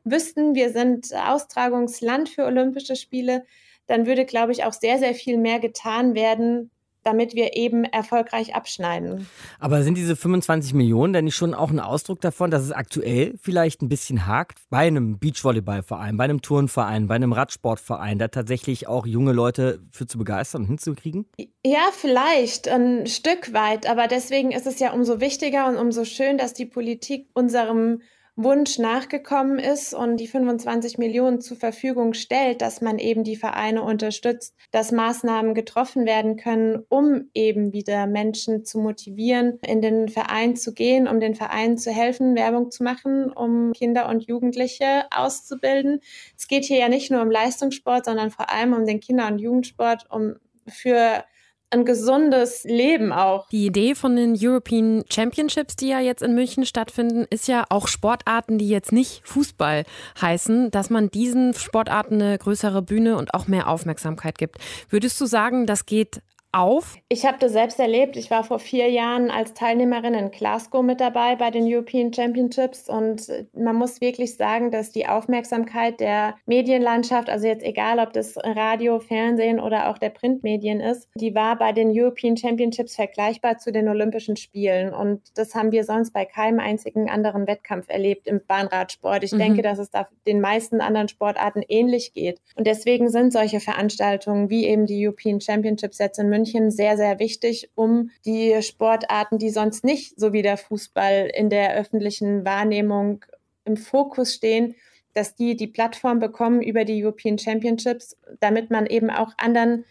wüssten, 0.02 0.54
wir 0.54 0.70
sind 0.70 1.14
Austragungsland 1.14 2.28
für 2.28 2.44
Olympische 2.44 2.96
Spiele, 2.96 3.46
dann 3.86 4.06
würde, 4.06 4.24
glaube 4.24 4.52
ich, 4.52 4.64
auch 4.64 4.72
sehr, 4.72 4.98
sehr 4.98 5.14
viel 5.14 5.38
mehr 5.38 5.60
getan 5.60 6.14
werden, 6.14 6.70
damit 7.04 7.34
wir 7.34 7.56
eben 7.56 7.84
erfolgreich 7.84 8.54
abschneiden. 8.54 9.26
Aber 9.58 9.82
sind 9.82 9.96
diese 9.96 10.16
25 10.16 10.74
Millionen 10.74 11.12
denn 11.12 11.24
nicht 11.24 11.36
schon 11.36 11.54
auch 11.54 11.70
ein 11.70 11.80
Ausdruck 11.80 12.20
davon, 12.20 12.50
dass 12.50 12.62
es 12.62 12.72
aktuell 12.72 13.34
vielleicht 13.40 13.82
ein 13.82 13.88
bisschen 13.88 14.26
hakt 14.26 14.58
bei 14.70 14.86
einem 14.86 15.18
Beachvolleyballverein, 15.18 16.16
bei 16.16 16.24
einem 16.24 16.42
Turnverein, 16.42 17.06
bei 17.06 17.14
einem 17.14 17.32
Radsportverein, 17.32 18.18
da 18.18 18.28
tatsächlich 18.28 18.88
auch 18.88 19.06
junge 19.06 19.32
Leute 19.32 19.80
für 19.90 20.06
zu 20.06 20.18
begeistern 20.18 20.62
und 20.62 20.68
hinzukriegen? 20.68 21.26
Ja, 21.64 21.88
vielleicht 21.92 22.68
ein 22.68 23.06
Stück 23.06 23.52
weit, 23.52 23.88
aber 23.88 24.08
deswegen 24.08 24.52
ist 24.52 24.66
es 24.66 24.78
ja 24.80 24.92
umso 24.92 25.20
wichtiger 25.20 25.68
und 25.68 25.76
umso 25.76 26.04
schön, 26.04 26.38
dass 26.38 26.54
die 26.54 26.66
Politik 26.66 27.28
unserem 27.34 28.00
Wunsch 28.36 28.78
nachgekommen 28.78 29.60
ist 29.60 29.94
und 29.94 30.16
die 30.16 30.26
25 30.26 30.98
Millionen 30.98 31.40
zur 31.40 31.56
Verfügung 31.56 32.14
stellt, 32.14 32.62
dass 32.62 32.80
man 32.80 32.98
eben 32.98 33.22
die 33.22 33.36
Vereine 33.36 33.82
unterstützt, 33.82 34.56
dass 34.72 34.90
Maßnahmen 34.90 35.54
getroffen 35.54 36.04
werden 36.04 36.36
können, 36.36 36.84
um 36.88 37.30
eben 37.32 37.72
wieder 37.72 38.06
Menschen 38.08 38.64
zu 38.64 38.78
motivieren, 38.80 39.60
in 39.64 39.80
den 39.80 40.08
Verein 40.08 40.56
zu 40.56 40.74
gehen, 40.74 41.06
um 41.06 41.20
den 41.20 41.36
Vereinen 41.36 41.78
zu 41.78 41.92
helfen, 41.92 42.34
Werbung 42.34 42.72
zu 42.72 42.82
machen, 42.82 43.32
um 43.32 43.72
Kinder 43.72 44.08
und 44.08 44.26
Jugendliche 44.26 45.04
auszubilden. 45.14 46.00
Es 46.36 46.48
geht 46.48 46.64
hier 46.64 46.78
ja 46.78 46.88
nicht 46.88 47.12
nur 47.12 47.22
um 47.22 47.30
Leistungssport, 47.30 48.04
sondern 48.04 48.32
vor 48.32 48.50
allem 48.50 48.72
um 48.72 48.84
den 48.84 48.98
Kinder- 48.98 49.28
und 49.28 49.38
Jugendsport, 49.38 50.10
um 50.10 50.34
für 50.66 51.24
ein 51.70 51.84
gesundes 51.84 52.64
Leben 52.64 53.12
auch. 53.12 53.48
Die 53.48 53.66
Idee 53.66 53.94
von 53.94 54.16
den 54.16 54.36
European 54.38 55.04
Championships, 55.10 55.76
die 55.76 55.88
ja 55.88 56.00
jetzt 56.00 56.22
in 56.22 56.34
München 56.34 56.64
stattfinden, 56.66 57.26
ist 57.30 57.48
ja 57.48 57.64
auch 57.68 57.88
Sportarten, 57.88 58.58
die 58.58 58.68
jetzt 58.68 58.92
nicht 58.92 59.26
Fußball 59.26 59.84
heißen, 60.20 60.70
dass 60.70 60.90
man 60.90 61.10
diesen 61.10 61.54
Sportarten 61.54 62.22
eine 62.22 62.38
größere 62.38 62.82
Bühne 62.82 63.16
und 63.16 63.34
auch 63.34 63.48
mehr 63.48 63.68
Aufmerksamkeit 63.68 64.38
gibt. 64.38 64.58
Würdest 64.88 65.20
du 65.20 65.26
sagen, 65.26 65.66
das 65.66 65.86
geht 65.86 66.20
auf? 66.54 66.96
Ich 67.08 67.26
habe 67.26 67.36
das 67.40 67.52
selbst 67.52 67.80
erlebt. 67.80 68.16
Ich 68.16 68.30
war 68.30 68.44
vor 68.44 68.58
vier 68.58 68.88
Jahren 68.88 69.30
als 69.30 69.54
Teilnehmerin 69.54 70.14
in 70.14 70.30
Glasgow 70.30 70.82
mit 70.82 71.00
dabei 71.00 71.36
bei 71.36 71.50
den 71.50 71.64
European 71.66 72.12
Championships 72.12 72.88
und 72.88 73.26
man 73.52 73.76
muss 73.76 74.00
wirklich 74.00 74.36
sagen, 74.36 74.70
dass 74.70 74.92
die 74.92 75.06
Aufmerksamkeit 75.06 76.00
der 76.00 76.36
Medienlandschaft, 76.46 77.28
also 77.28 77.46
jetzt 77.46 77.64
egal, 77.64 77.98
ob 77.98 78.12
das 78.12 78.36
Radio, 78.36 79.00
Fernsehen 79.00 79.58
oder 79.58 79.90
auch 79.90 79.98
der 79.98 80.10
Printmedien 80.10 80.80
ist, 80.80 81.08
die 81.16 81.34
war 81.34 81.58
bei 81.58 81.72
den 81.72 81.90
European 81.92 82.36
Championships 82.36 82.94
vergleichbar 82.94 83.58
zu 83.58 83.72
den 83.72 83.88
Olympischen 83.88 84.36
Spielen 84.36 84.94
und 84.94 85.20
das 85.34 85.54
haben 85.54 85.72
wir 85.72 85.84
sonst 85.84 86.12
bei 86.12 86.24
keinem 86.24 86.60
einzigen 86.60 87.10
anderen 87.10 87.46
Wettkampf 87.46 87.86
erlebt 87.88 88.26
im 88.28 88.40
Bahnradsport. 88.46 89.24
Ich 89.24 89.32
mhm. 89.32 89.38
denke, 89.38 89.62
dass 89.62 89.78
es 89.78 89.90
da 89.90 90.08
den 90.26 90.40
meisten 90.40 90.80
anderen 90.80 91.08
Sportarten 91.08 91.62
ähnlich 91.66 92.12
geht 92.14 92.40
und 92.54 92.66
deswegen 92.66 93.08
sind 93.08 93.32
solche 93.32 93.60
Veranstaltungen 93.60 94.50
wie 94.50 94.66
eben 94.66 94.86
die 94.86 95.04
European 95.04 95.40
Championships 95.40 95.98
jetzt 95.98 96.18
in 96.18 96.28
München 96.28 96.43
sehr, 96.46 96.96
sehr 96.96 97.18
wichtig, 97.18 97.70
um 97.74 98.10
die 98.24 98.62
Sportarten, 98.62 99.38
die 99.38 99.50
sonst 99.50 99.84
nicht 99.84 100.18
so 100.18 100.32
wie 100.32 100.42
der 100.42 100.56
Fußball 100.56 101.30
in 101.34 101.50
der 101.50 101.74
öffentlichen 101.74 102.44
Wahrnehmung 102.44 103.24
im 103.64 103.76
Fokus 103.76 104.34
stehen, 104.34 104.74
dass 105.14 105.34
die 105.34 105.56
die 105.56 105.66
Plattform 105.66 106.18
bekommen 106.18 106.60
über 106.60 106.84
die 106.84 107.02
European 107.02 107.38
Championships, 107.38 108.16
damit 108.40 108.70
man 108.70 108.86
eben 108.86 109.10
auch 109.10 109.32
anderen 109.38 109.84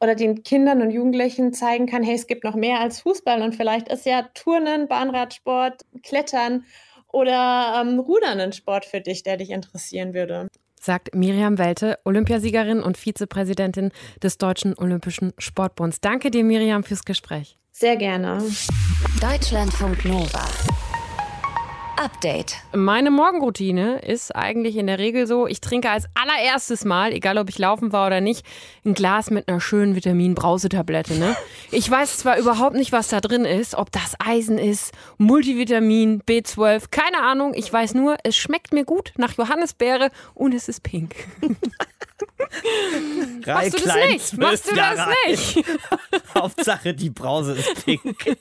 oder 0.00 0.14
den 0.14 0.42
Kindern 0.42 0.82
und 0.82 0.90
Jugendlichen 0.90 1.54
zeigen 1.54 1.86
kann, 1.86 2.02
hey, 2.02 2.14
es 2.14 2.26
gibt 2.26 2.44
noch 2.44 2.54
mehr 2.54 2.80
als 2.80 3.00
Fußball 3.00 3.40
und 3.40 3.54
vielleicht 3.54 3.88
ist 3.88 4.04
ja 4.04 4.28
Turnen, 4.34 4.88
Bahnradsport, 4.88 5.86
Klettern 6.02 6.64
oder 7.10 7.80
ähm, 7.80 7.98
Rudern 7.98 8.40
ein 8.40 8.52
Sport 8.52 8.84
für 8.84 9.00
dich, 9.00 9.22
der 9.22 9.38
dich 9.38 9.50
interessieren 9.50 10.12
würde 10.12 10.48
sagt 10.86 11.14
Miriam 11.14 11.58
Welte, 11.58 11.98
Olympiasiegerin 12.04 12.80
und 12.80 12.96
Vizepräsidentin 12.96 13.90
des 14.22 14.38
Deutschen 14.38 14.78
Olympischen 14.78 15.34
Sportbunds. 15.36 16.00
Danke 16.00 16.30
dir, 16.30 16.44
Miriam, 16.44 16.82
fürs 16.82 17.04
Gespräch. 17.04 17.58
Sehr 17.72 17.96
gerne. 17.96 18.42
Deutschlandfunk 19.20 20.06
Nova. 20.06 20.75
Update. 21.96 22.56
Meine 22.74 23.10
Morgenroutine 23.10 23.98
ist 23.98 24.34
eigentlich 24.34 24.76
in 24.76 24.86
der 24.86 24.98
Regel 24.98 25.26
so, 25.26 25.46
ich 25.46 25.60
trinke 25.60 25.90
als 25.90 26.06
allererstes 26.14 26.84
Mal, 26.84 27.12
egal 27.12 27.38
ob 27.38 27.48
ich 27.48 27.58
laufen 27.58 27.92
war 27.92 28.06
oder 28.06 28.20
nicht, 28.20 28.44
ein 28.84 28.94
Glas 28.94 29.30
mit 29.30 29.48
einer 29.48 29.60
schönen 29.60 29.96
Vitamin-Brausetablette. 29.96 31.14
Ne? 31.14 31.36
Ich 31.70 31.90
weiß 31.90 32.18
zwar 32.18 32.38
überhaupt 32.38 32.76
nicht, 32.76 32.92
was 32.92 33.08
da 33.08 33.20
drin 33.20 33.44
ist, 33.44 33.74
ob 33.74 33.90
das 33.92 34.14
Eisen 34.18 34.58
ist, 34.58 34.92
Multivitamin, 35.18 36.22
B12, 36.22 36.90
keine 36.90 37.22
Ahnung. 37.22 37.54
Ich 37.54 37.72
weiß 37.72 37.94
nur, 37.94 38.16
es 38.22 38.36
schmeckt 38.36 38.72
mir 38.72 38.84
gut 38.84 39.12
nach 39.16 39.32
Johannisbeere 39.32 40.10
und 40.34 40.54
es 40.54 40.68
ist 40.68 40.82
pink. 40.82 41.14
Machst 43.46 43.78
du 43.78 43.84
das 43.84 43.96
nicht? 44.08 44.38
Machst 44.38 44.70
du 44.70 44.74
das 44.74 45.08
nicht? 45.26 45.64
Hauptsache, 46.34 46.94
die 46.94 47.10
Brause 47.10 47.54
ist 47.54 47.84
pink. 47.84 48.16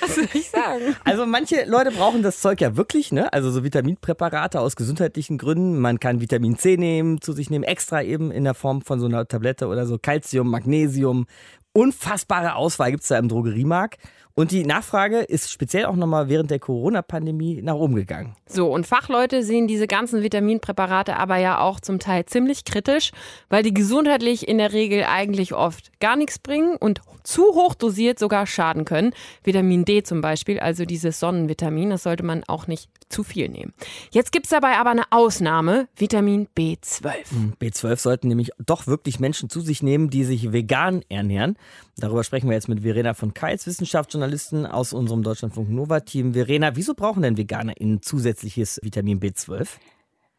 Was 0.00 0.14
soll 0.14 0.28
ich 0.32 0.50
sagen? 0.50 0.96
Also 1.04 1.26
manche 1.26 1.64
Leute 1.64 1.90
brauchen 1.90 2.22
das 2.22 2.40
Zeug 2.40 2.60
ja 2.60 2.76
wirklich, 2.76 3.12
ne? 3.12 3.32
Also 3.32 3.50
so 3.50 3.64
Vitaminpräparate 3.64 4.60
aus 4.60 4.76
gesundheitlichen 4.76 5.38
Gründen. 5.38 5.78
Man 5.78 6.00
kann 6.00 6.20
Vitamin 6.20 6.56
C 6.56 6.76
nehmen, 6.76 7.20
zu 7.20 7.32
sich 7.32 7.50
nehmen, 7.50 7.64
extra 7.64 8.02
eben 8.02 8.30
in 8.30 8.44
der 8.44 8.54
Form 8.54 8.82
von 8.82 8.98
so 8.98 9.06
einer 9.06 9.26
Tablette 9.28 9.68
oder 9.68 9.86
so 9.86 9.98
Calcium, 9.98 10.50
Magnesium. 10.50 11.26
Unfassbare 11.74 12.54
Auswahl 12.54 12.90
gibt 12.90 13.02
es 13.02 13.08
da 13.08 13.18
im 13.18 13.28
Drogeriemarkt. 13.28 13.98
Und 14.34 14.50
die 14.50 14.64
Nachfrage 14.64 15.20
ist 15.20 15.50
speziell 15.50 15.86
auch 15.86 15.96
nochmal 15.96 16.28
während 16.28 16.50
der 16.50 16.58
Corona-Pandemie 16.58 17.60
nach 17.62 17.74
oben 17.74 17.94
gegangen. 17.94 18.34
So, 18.46 18.72
und 18.72 18.86
Fachleute 18.86 19.42
sehen 19.42 19.66
diese 19.66 19.86
ganzen 19.86 20.22
Vitaminpräparate 20.22 21.16
aber 21.16 21.36
ja 21.36 21.60
auch 21.60 21.80
zum 21.80 21.98
Teil 21.98 22.24
ziemlich 22.26 22.64
kritisch, 22.64 23.12
weil 23.48 23.62
die 23.62 23.74
gesundheitlich 23.74 24.48
in 24.48 24.58
der 24.58 24.72
Regel 24.72 25.04
eigentlich 25.04 25.54
oft 25.54 25.98
gar 26.00 26.16
nichts 26.16 26.38
bringen 26.38 26.76
und 26.76 27.00
zu 27.24 27.42
hoch 27.54 27.74
dosiert 27.74 28.18
sogar 28.18 28.46
schaden 28.46 28.84
können. 28.84 29.12
Vitamin 29.44 29.84
D 29.84 30.02
zum 30.02 30.20
Beispiel, 30.20 30.58
also 30.58 30.84
dieses 30.84 31.20
Sonnenvitamin, 31.20 31.90
das 31.90 32.02
sollte 32.02 32.24
man 32.24 32.42
auch 32.44 32.66
nicht 32.66 32.90
zu 33.08 33.22
viel 33.22 33.48
nehmen. 33.48 33.72
Jetzt 34.10 34.32
gibt 34.32 34.46
es 34.46 34.50
dabei 34.50 34.78
aber 34.78 34.90
eine 34.90 35.04
Ausnahme, 35.10 35.88
Vitamin 35.96 36.48
B12. 36.56 37.30
Hm, 37.30 37.52
B12 37.60 37.96
sollten 37.96 38.28
nämlich 38.28 38.50
doch 38.58 38.86
wirklich 38.86 39.20
Menschen 39.20 39.50
zu 39.50 39.60
sich 39.60 39.82
nehmen, 39.82 40.10
die 40.10 40.24
sich 40.24 40.52
vegan 40.52 41.02
ernähren. 41.08 41.56
Darüber 41.98 42.24
sprechen 42.24 42.48
wir 42.48 42.54
jetzt 42.54 42.68
mit 42.68 42.80
Verena 42.80 43.14
von 43.14 43.34
Keitz, 43.34 43.66
Wissenschaftsjournalistin 43.66 44.21
aus 44.66 44.92
unserem 44.92 45.22
Deutschlandfunk 45.22 45.70
Nova-Team. 45.70 46.34
Verena, 46.34 46.76
wieso 46.76 46.94
brauchen 46.94 47.22
denn 47.22 47.36
VeganerInnen 47.36 48.02
zusätzliches 48.02 48.78
Vitamin 48.82 49.20
B12? 49.20 49.68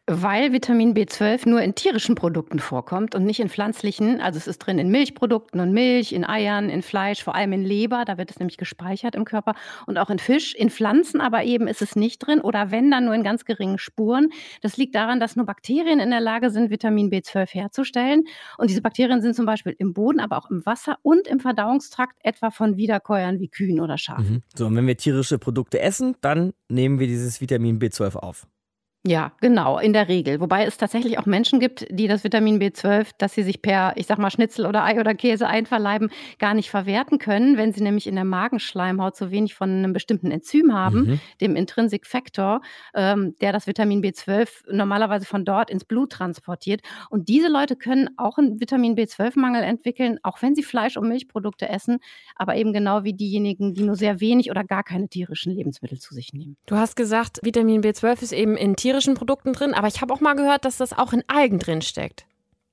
Weil 0.06 0.52
Vitamin 0.52 0.94
B12 0.94 1.48
nur 1.48 1.62
in 1.62 1.76
tierischen 1.76 2.16
Produkten 2.16 2.60
vorkommt 2.60 3.16
und 3.16 3.24
nicht 3.24 3.40
in 3.40 3.48
pflanzlichen. 3.48 4.20
Also 4.20 4.38
es 4.38 4.48
ist 4.48 4.60
drin 4.60 4.78
in 4.78 4.90
Milchprodukten 4.90 5.62
und 5.62 5.72
Milch, 5.72 6.12
in 6.12 6.26
Eiern, 6.26 6.70
in 6.70 6.82
Fleisch, 6.82 7.24
vor 7.24 7.36
allem 7.36 7.54
in 7.54 7.64
Leber, 7.64 8.04
da 8.04 8.18
wird 8.18 8.30
es 8.30 8.38
nämlich 8.38 8.58
gespeichert 8.58 9.16
im 9.16 9.24
Körper 9.24 9.56
und 9.88 9.98
auch 9.98 10.10
in 10.10 10.20
Fisch. 10.20 10.56
In 10.56 10.70
Pflanzen 10.70 11.22
aber 11.22 11.46
eben 11.46 11.70
ist 11.70 11.82
es 11.82 11.96
nicht 11.96 12.20
drin 12.20 12.42
oder 12.42 12.70
wenn 12.70 12.92
dann 12.92 13.06
nur 13.06 13.16
in 13.16 13.24
ganz 13.24 13.46
geringen 13.46 13.78
Spuren. 13.78 14.28
Das 14.62 14.76
liegt 14.76 14.94
daran, 14.94 15.22
dass 15.22 15.38
nur 15.38 15.46
Bakterien 15.46 16.02
in 16.02 16.10
der 16.10 16.20
Lage 16.20 16.50
sind, 16.50 16.70
Vitamin 16.70 17.10
B12 17.10 17.54
herzustellen. 17.54 18.26
Und 18.58 18.70
diese 18.70 18.82
Bakterien 18.82 19.22
sind 19.22 19.38
zum 19.38 19.46
Beispiel 19.46 19.74
im 19.78 19.94
Boden, 19.94 20.20
aber 20.20 20.38
auch 20.38 20.50
im 20.50 20.66
Wasser 20.66 20.98
und 21.02 21.30
im 21.30 21.40
Verdauungstrakt, 21.40 22.18
etwa 22.24 22.52
von 22.52 22.76
Wiederkäuern 22.76 23.40
wie 23.40 23.48
Kühen 23.48 23.80
oder 23.80 23.98
Schafen. 23.98 24.34
Mhm. 24.34 24.44
So, 24.54 24.66
und 24.66 24.76
wenn 24.76 24.86
wir 24.86 24.98
tierische 24.98 25.40
Produkte 25.40 25.80
essen, 25.80 26.18
dann 26.20 26.52
nehmen 26.68 27.00
wir 27.00 27.08
dieses 27.08 27.40
Vitamin 27.40 27.80
B12 27.80 28.18
auf. 28.18 28.48
Ja, 29.06 29.34
genau, 29.42 29.80
in 29.80 29.92
der 29.92 30.08
Regel. 30.08 30.40
Wobei 30.40 30.64
es 30.64 30.78
tatsächlich 30.78 31.20
auch 31.20 31.26
Menschen 31.26 31.60
gibt, 31.60 31.86
die 31.90 32.08
das 32.08 32.24
Vitamin 32.24 32.62
B12, 32.62 33.10
das 33.18 33.34
sie 33.34 33.44
sich 33.44 33.62
per, 33.62 33.92
ich 33.98 34.08
sag 34.08 34.18
mal, 34.18 34.32
Schnitzel 34.32 34.66
oder 34.66 34.86
Ei 34.86 34.98
oder 34.98 35.14
Käse 35.14 35.46
einverleiben, 35.46 36.10
gar 36.40 36.54
nicht 36.54 36.70
verwerten 36.70 37.20
können, 37.20 37.58
wenn 37.58 37.74
sie 37.74 37.84
nämlich 37.84 38.08
in 38.08 38.16
der 38.16 38.24
Magenschleimhaut 38.24 39.18
so 39.18 39.30
wenig 39.30 39.56
von 39.56 39.70
einem 39.70 39.92
bestimmten 39.92 40.32
Enzym 40.32 40.74
haben, 40.74 41.00
mhm. 41.02 41.20
dem 41.42 41.58
Intrinsic 41.58 42.08
Factor, 42.08 42.62
ähm, 42.96 43.36
der 43.42 43.52
das 43.52 43.68
Vitamin 43.68 44.02
B12 44.02 44.48
normalerweise 44.72 45.26
von 45.26 45.44
dort 45.44 45.70
ins 45.70 45.84
Blut 45.84 46.14
transportiert. 46.14 46.80
Und 47.10 47.28
diese 47.28 47.50
Leute 47.50 47.76
können 47.76 48.08
auch 48.16 48.38
einen 48.38 48.62
Vitamin 48.62 48.96
B12-Mangel 48.96 49.64
entwickeln, 49.64 50.18
auch 50.24 50.42
wenn 50.42 50.56
sie 50.56 50.64
Fleisch- 50.64 50.96
und 50.96 51.10
Milchprodukte 51.10 51.68
essen, 51.68 51.98
aber 52.38 52.56
eben 52.56 52.72
genau 52.72 53.04
wie 53.04 53.14
diejenigen, 53.14 53.74
die 53.74 53.84
nur 53.84 53.96
sehr 53.96 54.22
wenig 54.22 54.50
oder 54.50 54.64
gar 54.64 54.84
keine 54.84 55.10
tierischen 55.10 55.54
Lebensmittel 55.54 56.00
zu 56.00 56.14
sich 56.14 56.32
nehmen. 56.32 56.56
Du 56.68 56.78
hast 56.78 56.96
gesagt, 56.96 57.40
Vitamin 57.44 57.82
B12 57.82 58.22
ist 58.22 58.32
eben 58.32 58.56
in 58.56 58.78
Tieren 58.78 58.93
tierischen 58.94 59.16
Produkten 59.16 59.54
drin, 59.54 59.74
aber 59.74 59.88
ich 59.88 60.02
habe 60.02 60.14
auch 60.14 60.20
mal 60.20 60.36
gehört, 60.36 60.66
dass 60.66 60.78
das 60.78 60.94
auch 60.94 61.14
in 61.14 61.24
Algen 61.28 61.58
drin 61.58 61.82
steckt. 61.82 62.26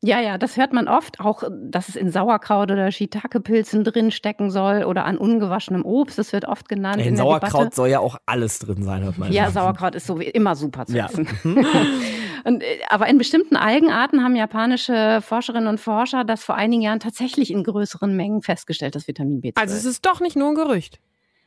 Ja, 0.03 0.19
ja, 0.19 0.39
das 0.39 0.57
hört 0.57 0.73
man 0.73 0.89
oft, 0.89 1.21
auch 1.21 1.43
dass 1.51 1.91
es 1.91 1.97
in 1.97 2.11
Sauerkraut 2.11 2.71
oder 2.71 2.91
Shiitake-Pilzen 2.91 3.85
drin 3.85 4.11
stecken 4.11 4.51
soll 4.51 4.85
oder 4.85 5.05
an 5.05 5.19
ungewaschenem 5.19 5.85
Obst, 5.85 6.19
das 6.19 6.33
wird 6.33 6.47
oft 6.47 6.71
genannt. 6.71 7.03
In, 7.03 7.09
in 7.09 7.17
Sauerkraut 7.17 7.61
Debatte. 7.61 7.77
soll 7.77 7.89
ja 7.89 8.01
auch 8.01 8.17
alles 8.25 8.59
drin 8.59 8.83
sein, 8.83 9.03
hört 9.03 9.19
man. 9.19 9.31
Ja, 9.31 9.51
Sauerkraut 9.51 9.95
ist 9.95 10.07
so 10.07 10.19
immer 10.19 10.57
super 10.57 10.87
zu 10.87 10.99
essen. 10.99 11.29
Ja. 11.45 11.53
Und, 12.45 12.63
äh, 12.63 12.81
aber 12.89 13.09
in 13.09 13.19
bestimmten 13.19 13.57
Algenarten 13.57 14.25
haben 14.25 14.35
japanische 14.35 15.21
Forscherinnen 15.21 15.69
und 15.69 15.79
Forscher 15.79 16.25
das 16.25 16.43
vor 16.43 16.55
einigen 16.55 16.81
Jahren 16.81 17.01
tatsächlich 17.01 17.51
in 17.51 17.65
größeren 17.65 18.17
Mengen 18.17 18.41
festgestellt, 18.41 18.95
das 18.95 19.07
Vitamin 19.07 19.43
B12. 19.43 19.61
Also 19.61 19.75
es 19.75 19.85
ist 19.85 20.07
doch 20.07 20.21
nicht 20.21 20.37
nur 20.37 20.49
ein 20.49 20.55
Gerücht. 20.55 21.01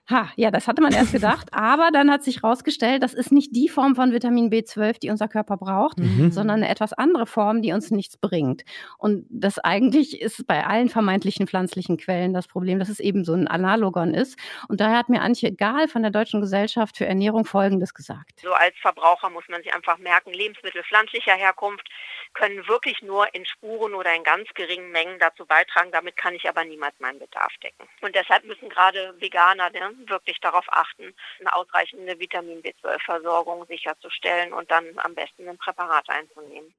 Ha, 0.09 0.29
ja, 0.35 0.51
das 0.51 0.67
hatte 0.67 0.81
man 0.81 0.93
erst 0.93 1.11
gedacht, 1.13 1.47
aber 1.53 1.89
dann 1.91 2.11
hat 2.11 2.23
sich 2.23 2.43
herausgestellt, 2.43 3.03
das 3.03 3.13
ist 3.13 3.31
nicht 3.31 3.55
die 3.55 3.69
Form 3.69 3.95
von 3.95 4.11
Vitamin 4.11 4.49
B12, 4.49 4.99
die 4.99 5.09
unser 5.09 5.29
Körper 5.29 5.55
braucht, 5.55 5.97
mhm. 5.97 6.31
sondern 6.31 6.57
eine 6.57 6.69
etwas 6.69 6.91
andere 6.91 7.25
Form, 7.25 7.61
die 7.61 7.71
uns 7.71 7.89
nichts 7.89 8.17
bringt. 8.17 8.63
Und 8.97 9.25
das 9.29 9.59
eigentlich 9.59 10.21
ist 10.21 10.45
bei 10.45 10.65
allen 10.65 10.89
vermeintlichen 10.89 11.47
pflanzlichen 11.47 11.97
Quellen 11.97 12.33
das 12.33 12.47
Problem, 12.47 12.79
dass 12.79 12.89
es 12.89 12.99
eben 12.99 13.23
so 13.23 13.33
ein 13.33 13.47
Analogon 13.47 14.13
ist. 14.13 14.37
Und 14.67 14.81
daher 14.81 14.97
hat 14.97 15.07
mir 15.07 15.21
Antje 15.21 15.53
Gahl 15.53 15.87
von 15.87 16.01
der 16.01 16.11
Deutschen 16.11 16.41
Gesellschaft 16.41 16.97
für 16.97 17.05
Ernährung 17.05 17.45
Folgendes 17.45 17.93
gesagt. 17.93 18.41
So 18.41 18.51
als 18.51 18.75
Verbraucher 18.81 19.29
muss 19.29 19.47
man 19.47 19.63
sich 19.63 19.73
einfach 19.73 19.97
merken, 19.99 20.33
Lebensmittel 20.33 20.83
pflanzlicher 20.83 21.35
Herkunft 21.35 21.87
können 22.33 22.67
wirklich 22.67 23.01
nur 23.01 23.33
in 23.33 23.45
Spuren 23.45 23.93
oder 23.93 24.13
in 24.15 24.23
ganz 24.23 24.49
geringen 24.55 24.91
Mengen 24.91 25.17
dazu 25.19 25.45
beitragen. 25.45 25.91
Damit 25.91 26.17
kann 26.17 26.33
ich 26.33 26.49
aber 26.49 26.65
niemals 26.65 26.99
meinen 26.99 27.19
Bedarf 27.19 27.53
decken. 27.61 27.87
Und 28.01 28.15
deshalb 28.15 28.43
müssen 28.45 28.69
gerade 28.69 29.13
Veganer 29.19 29.69
ne, 29.69 29.92
wirklich 30.07 30.39
darauf 30.39 30.65
achten, 30.69 31.13
eine 31.39 31.55
ausreichende 31.55 32.19
Vitamin 32.19 32.61
B12-Versorgung 32.61 33.65
sicherzustellen 33.67 34.53
und 34.53 34.69
dann 34.71 34.85
am 34.97 35.15
besten 35.15 35.47
ein 35.47 35.57
Präparat 35.57 36.09
einzunehmen. 36.09 36.73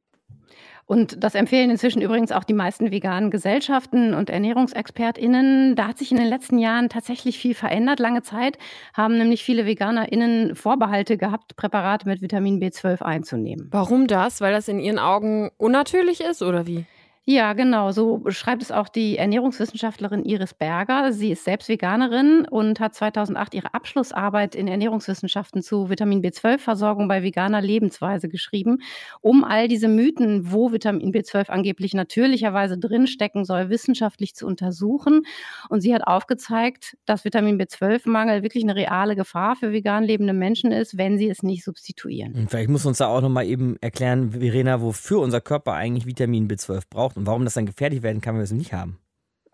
Und 0.86 1.24
das 1.24 1.34
empfehlen 1.34 1.70
inzwischen 1.70 2.02
übrigens 2.02 2.30
auch 2.30 2.44
die 2.44 2.52
meisten 2.52 2.90
veganen 2.90 3.30
Gesellschaften 3.30 4.12
und 4.12 4.28
ErnährungsexpertInnen. 4.28 5.76
Da 5.76 5.88
hat 5.88 5.98
sich 5.98 6.10
in 6.10 6.18
den 6.18 6.26
letzten 6.26 6.58
Jahren 6.58 6.90
tatsächlich 6.90 7.38
viel 7.38 7.54
verändert. 7.54 8.00
Lange 8.00 8.22
Zeit 8.22 8.58
haben 8.92 9.16
nämlich 9.16 9.42
viele 9.42 9.64
VeganerInnen 9.64 10.54
Vorbehalte 10.54 11.16
gehabt, 11.16 11.56
Präparate 11.56 12.06
mit 12.06 12.20
Vitamin 12.20 12.60
B12 12.60 13.00
einzunehmen. 13.00 13.68
Warum 13.70 14.06
das? 14.06 14.42
Weil 14.42 14.52
das 14.52 14.68
in 14.68 14.78
ihren 14.78 14.98
Augen 14.98 15.50
unnatürlich 15.56 16.20
ist 16.20 16.42
oder 16.42 16.66
wie? 16.66 16.84
Ja, 17.26 17.54
genau. 17.54 17.90
So 17.90 18.22
schreibt 18.28 18.62
es 18.62 18.70
auch 18.70 18.90
die 18.90 19.16
Ernährungswissenschaftlerin 19.16 20.24
Iris 20.24 20.52
Berger. 20.52 21.10
Sie 21.14 21.32
ist 21.32 21.44
selbst 21.44 21.70
Veganerin 21.70 22.46
und 22.50 22.80
hat 22.80 22.94
2008 22.94 23.54
ihre 23.54 23.72
Abschlussarbeit 23.72 24.54
in 24.54 24.68
Ernährungswissenschaften 24.68 25.62
zu 25.62 25.88
Vitamin 25.88 26.22
B12-Versorgung 26.22 27.08
bei 27.08 27.22
veganer 27.22 27.62
Lebensweise 27.62 28.28
geschrieben, 28.28 28.82
um 29.22 29.42
all 29.42 29.68
diese 29.68 29.88
Mythen, 29.88 30.52
wo 30.52 30.72
Vitamin 30.72 31.14
B12 31.14 31.48
angeblich 31.48 31.94
natürlicherweise 31.94 32.76
drinstecken 32.76 33.46
soll, 33.46 33.70
wissenschaftlich 33.70 34.34
zu 34.34 34.46
untersuchen. 34.46 35.22
Und 35.70 35.80
sie 35.80 35.94
hat 35.94 36.06
aufgezeigt, 36.06 36.98
dass 37.06 37.24
Vitamin 37.24 37.58
B12-Mangel 37.58 38.42
wirklich 38.42 38.64
eine 38.64 38.76
reale 38.76 39.16
Gefahr 39.16 39.56
für 39.56 39.72
vegan 39.72 40.04
lebende 40.04 40.34
Menschen 40.34 40.72
ist, 40.72 40.98
wenn 40.98 41.16
sie 41.16 41.30
es 41.30 41.42
nicht 41.42 41.64
substituieren. 41.64 42.48
Vielleicht 42.50 42.68
muss 42.68 42.84
uns 42.84 42.98
da 42.98 43.06
auch 43.06 43.22
noch 43.22 43.30
mal 43.30 43.46
eben 43.46 43.78
erklären, 43.80 44.32
Verena, 44.32 44.82
wofür 44.82 45.20
unser 45.20 45.40
Körper 45.40 45.72
eigentlich 45.72 46.04
Vitamin 46.04 46.48
B12 46.48 46.82
braucht 46.90 47.13
braucht 47.14 47.16
und 47.16 47.26
warum 47.26 47.44
das 47.44 47.54
dann 47.54 47.66
gefährlich 47.66 48.02
werden 48.02 48.20
kann, 48.20 48.34
wenn 48.34 48.40
wir 48.40 48.44
es 48.44 48.52
nicht 48.52 48.72
haben. 48.72 48.98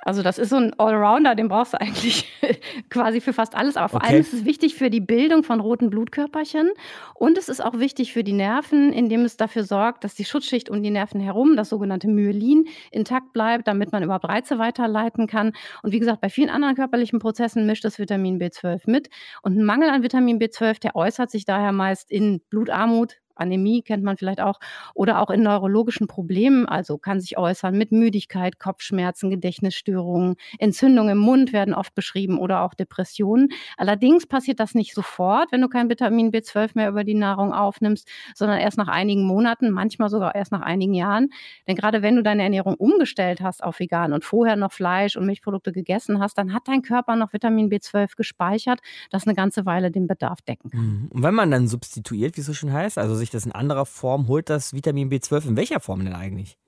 Also 0.02 0.22
das 0.22 0.38
ist 0.38 0.48
so 0.48 0.56
ein 0.56 0.72
Allrounder, 0.78 1.34
den 1.34 1.48
brauchst 1.48 1.74
du 1.74 1.80
eigentlich 1.80 2.26
quasi 2.88 3.20
für 3.20 3.34
fast 3.34 3.54
alles. 3.54 3.76
Aber 3.76 3.90
vor 3.90 4.00
okay. 4.00 4.14
allem 4.14 4.20
ist 4.22 4.32
es 4.32 4.46
wichtig 4.46 4.74
für 4.74 4.88
die 4.88 5.02
Bildung 5.02 5.42
von 5.42 5.60
roten 5.60 5.90
Blutkörperchen 5.90 6.70
und 7.14 7.36
es 7.36 7.50
ist 7.50 7.62
auch 7.62 7.78
wichtig 7.78 8.14
für 8.14 8.24
die 8.24 8.32
Nerven, 8.32 8.94
indem 8.94 9.26
es 9.26 9.36
dafür 9.36 9.62
sorgt, 9.62 10.04
dass 10.04 10.14
die 10.14 10.24
Schutzschicht 10.24 10.70
um 10.70 10.82
die 10.82 10.88
Nerven 10.88 11.20
herum, 11.20 11.54
das 11.54 11.68
sogenannte 11.68 12.08
Myelin, 12.08 12.64
intakt 12.90 13.34
bleibt, 13.34 13.68
damit 13.68 13.92
man 13.92 14.02
überhaupt 14.02 14.24
Reize 14.24 14.58
weiterleiten 14.58 15.26
kann. 15.26 15.52
Und 15.82 15.92
wie 15.92 15.98
gesagt, 15.98 16.22
bei 16.22 16.30
vielen 16.30 16.48
anderen 16.48 16.76
körperlichen 16.76 17.18
Prozessen 17.18 17.66
mischt 17.66 17.84
das 17.84 17.98
Vitamin 17.98 18.40
B12 18.40 18.90
mit. 18.90 19.10
Und 19.42 19.58
ein 19.58 19.64
Mangel 19.64 19.90
an 19.90 20.02
Vitamin 20.02 20.38
B12, 20.38 20.80
der 20.80 20.96
äußert 20.96 21.30
sich 21.30 21.44
daher 21.44 21.72
meist 21.72 22.10
in 22.10 22.40
Blutarmut, 22.48 23.18
Anämie 23.40 23.82
kennt 23.82 24.04
man 24.04 24.16
vielleicht 24.16 24.40
auch, 24.40 24.60
oder 24.94 25.20
auch 25.20 25.30
in 25.30 25.42
neurologischen 25.42 26.06
Problemen, 26.06 26.66
also 26.66 26.98
kann 26.98 27.20
sich 27.20 27.38
äußern 27.38 27.76
mit 27.76 27.90
Müdigkeit, 27.90 28.58
Kopfschmerzen, 28.58 29.30
Gedächtnisstörungen, 29.30 30.36
Entzündungen 30.58 31.12
im 31.12 31.18
Mund 31.18 31.52
werden 31.52 31.74
oft 31.74 31.94
beschrieben 31.94 32.38
oder 32.38 32.62
auch 32.62 32.74
Depressionen. 32.74 33.48
Allerdings 33.76 34.26
passiert 34.26 34.60
das 34.60 34.74
nicht 34.74 34.94
sofort, 34.94 35.50
wenn 35.52 35.60
du 35.60 35.68
kein 35.68 35.88
Vitamin 35.88 36.30
B12 36.30 36.72
mehr 36.74 36.88
über 36.90 37.04
die 37.04 37.14
Nahrung 37.14 37.52
aufnimmst, 37.52 38.08
sondern 38.34 38.58
erst 38.58 38.78
nach 38.78 38.88
einigen 38.88 39.24
Monaten, 39.24 39.70
manchmal 39.70 40.10
sogar 40.10 40.34
erst 40.34 40.52
nach 40.52 40.62
einigen 40.62 40.94
Jahren. 40.94 41.30
Denn 41.66 41.76
gerade 41.76 42.02
wenn 42.02 42.16
du 42.16 42.22
deine 42.22 42.42
Ernährung 42.42 42.74
umgestellt 42.74 43.40
hast 43.40 43.64
auf 43.64 43.80
vegan 43.80 44.12
und 44.12 44.24
vorher 44.24 44.56
noch 44.56 44.72
Fleisch 44.72 45.16
und 45.16 45.26
Milchprodukte 45.26 45.72
gegessen 45.72 46.20
hast, 46.20 46.36
dann 46.36 46.52
hat 46.52 46.62
dein 46.66 46.82
Körper 46.82 47.16
noch 47.16 47.32
Vitamin 47.32 47.70
B12 47.70 48.16
gespeichert, 48.16 48.80
das 49.10 49.26
eine 49.26 49.34
ganze 49.34 49.64
Weile 49.66 49.90
den 49.90 50.06
Bedarf 50.06 50.42
decken 50.42 50.70
kann. 50.70 50.80
Mhm. 50.80 51.08
Und 51.10 51.22
wenn 51.22 51.34
man 51.34 51.50
dann 51.50 51.68
substituiert, 51.68 52.36
wie 52.36 52.40
es 52.42 52.46
so 52.46 52.54
schön 52.54 52.72
heißt, 52.72 52.98
also 52.98 53.14
sich 53.14 53.29
sich 53.29 53.29
das 53.30 53.46
in 53.46 53.52
anderer 53.52 53.86
Form 53.86 54.28
holt, 54.28 54.50
das 54.50 54.72
Vitamin 54.72 55.10
B12. 55.10 55.48
In 55.48 55.56
welcher 55.56 55.80
Form 55.80 56.04
denn 56.04 56.14
eigentlich? 56.14 56.58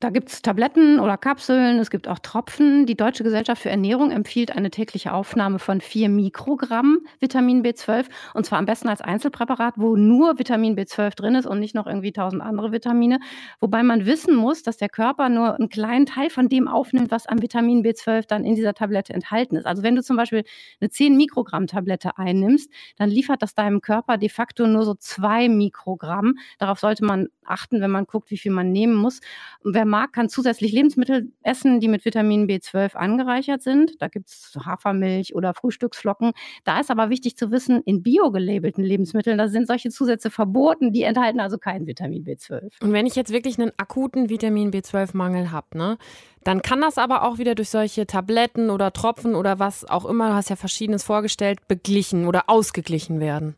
Da 0.00 0.10
gibt 0.10 0.28
es 0.28 0.42
Tabletten 0.42 1.00
oder 1.00 1.16
Kapseln, 1.16 1.78
es 1.78 1.88
gibt 1.88 2.08
auch 2.08 2.18
Tropfen. 2.18 2.84
Die 2.84 2.96
Deutsche 2.96 3.24
Gesellschaft 3.24 3.62
für 3.62 3.70
Ernährung 3.70 4.10
empfiehlt 4.10 4.50
eine 4.54 4.70
tägliche 4.70 5.12
Aufnahme 5.14 5.58
von 5.58 5.80
4 5.80 6.08
Mikrogramm 6.10 6.98
Vitamin 7.20 7.62
B12 7.64 8.06
und 8.34 8.44
zwar 8.44 8.58
am 8.58 8.66
besten 8.66 8.88
als 8.88 9.00
Einzelpräparat, 9.00 9.74
wo 9.76 9.96
nur 9.96 10.38
Vitamin 10.38 10.76
B12 10.76 11.14
drin 11.14 11.34
ist 11.36 11.46
und 11.46 11.60
nicht 11.60 11.74
noch 11.74 11.86
irgendwie 11.86 12.12
tausend 12.12 12.42
andere 12.42 12.72
Vitamine. 12.72 13.18
Wobei 13.60 13.82
man 13.82 14.04
wissen 14.04 14.34
muss, 14.34 14.62
dass 14.62 14.76
der 14.76 14.88
Körper 14.90 15.28
nur 15.28 15.54
einen 15.54 15.68
kleinen 15.70 16.06
Teil 16.06 16.28
von 16.28 16.48
dem 16.48 16.68
aufnimmt, 16.68 17.10
was 17.10 17.26
an 17.26 17.40
Vitamin 17.40 17.82
B12 17.82 18.26
dann 18.26 18.44
in 18.44 18.56
dieser 18.56 18.74
Tablette 18.74 19.14
enthalten 19.14 19.56
ist. 19.56 19.64
Also 19.66 19.82
wenn 19.82 19.94
du 19.96 20.02
zum 20.02 20.16
Beispiel 20.16 20.44
eine 20.80 20.90
10 20.90 21.16
Mikrogramm 21.16 21.66
Tablette 21.66 22.18
einnimmst, 22.18 22.70
dann 22.96 23.08
liefert 23.10 23.42
das 23.42 23.54
deinem 23.54 23.80
Körper 23.80 24.18
de 24.18 24.28
facto 24.28 24.66
nur 24.66 24.84
so 24.84 24.94
2 24.94 25.48
Mikrogramm. 25.48 26.34
Darauf 26.58 26.80
sollte 26.80 27.04
man 27.04 27.28
achten, 27.46 27.80
wenn 27.80 27.90
man 27.90 28.06
guckt, 28.06 28.30
wie 28.30 28.38
viel 28.38 28.52
man 28.52 28.72
nehmen 28.72 28.94
muss. 28.94 29.20
Wer 29.62 29.84
mag, 29.94 30.12
kann 30.12 30.28
zusätzlich 30.28 30.72
Lebensmittel 30.72 31.30
essen, 31.44 31.78
die 31.78 31.86
mit 31.86 32.04
Vitamin 32.04 32.48
B12 32.48 32.96
angereichert 32.96 33.62
sind. 33.62 33.92
Da 34.02 34.08
gibt 34.08 34.28
es 34.28 34.58
Hafermilch 34.66 35.36
oder 35.36 35.54
Frühstücksflocken. 35.54 36.32
Da 36.64 36.80
ist 36.80 36.90
aber 36.90 37.10
wichtig 37.10 37.36
zu 37.36 37.52
wissen, 37.52 37.80
in 37.84 38.02
biogelabelten 38.02 38.82
Lebensmitteln, 38.82 39.38
da 39.38 39.46
sind 39.46 39.68
solche 39.68 39.90
Zusätze 39.90 40.30
verboten, 40.30 40.92
die 40.92 41.04
enthalten 41.04 41.38
also 41.38 41.58
kein 41.58 41.86
Vitamin 41.86 42.24
B12. 42.24 42.70
Und 42.82 42.92
wenn 42.92 43.06
ich 43.06 43.14
jetzt 43.14 43.30
wirklich 43.32 43.56
einen 43.56 43.70
akuten 43.76 44.30
Vitamin 44.30 44.72
B12-Mangel 44.72 45.52
habe, 45.52 45.78
ne, 45.78 45.98
dann 46.42 46.60
kann 46.60 46.80
das 46.80 46.98
aber 46.98 47.22
auch 47.22 47.38
wieder 47.38 47.54
durch 47.54 47.70
solche 47.70 48.04
Tabletten 48.08 48.70
oder 48.70 48.92
Tropfen 48.92 49.36
oder 49.36 49.60
was 49.60 49.88
auch 49.88 50.06
immer, 50.06 50.30
du 50.30 50.34
hast 50.34 50.50
ja 50.50 50.56
verschiedenes 50.56 51.04
vorgestellt, 51.04 51.68
beglichen 51.68 52.26
oder 52.26 52.50
ausgeglichen 52.50 53.20
werden. 53.20 53.54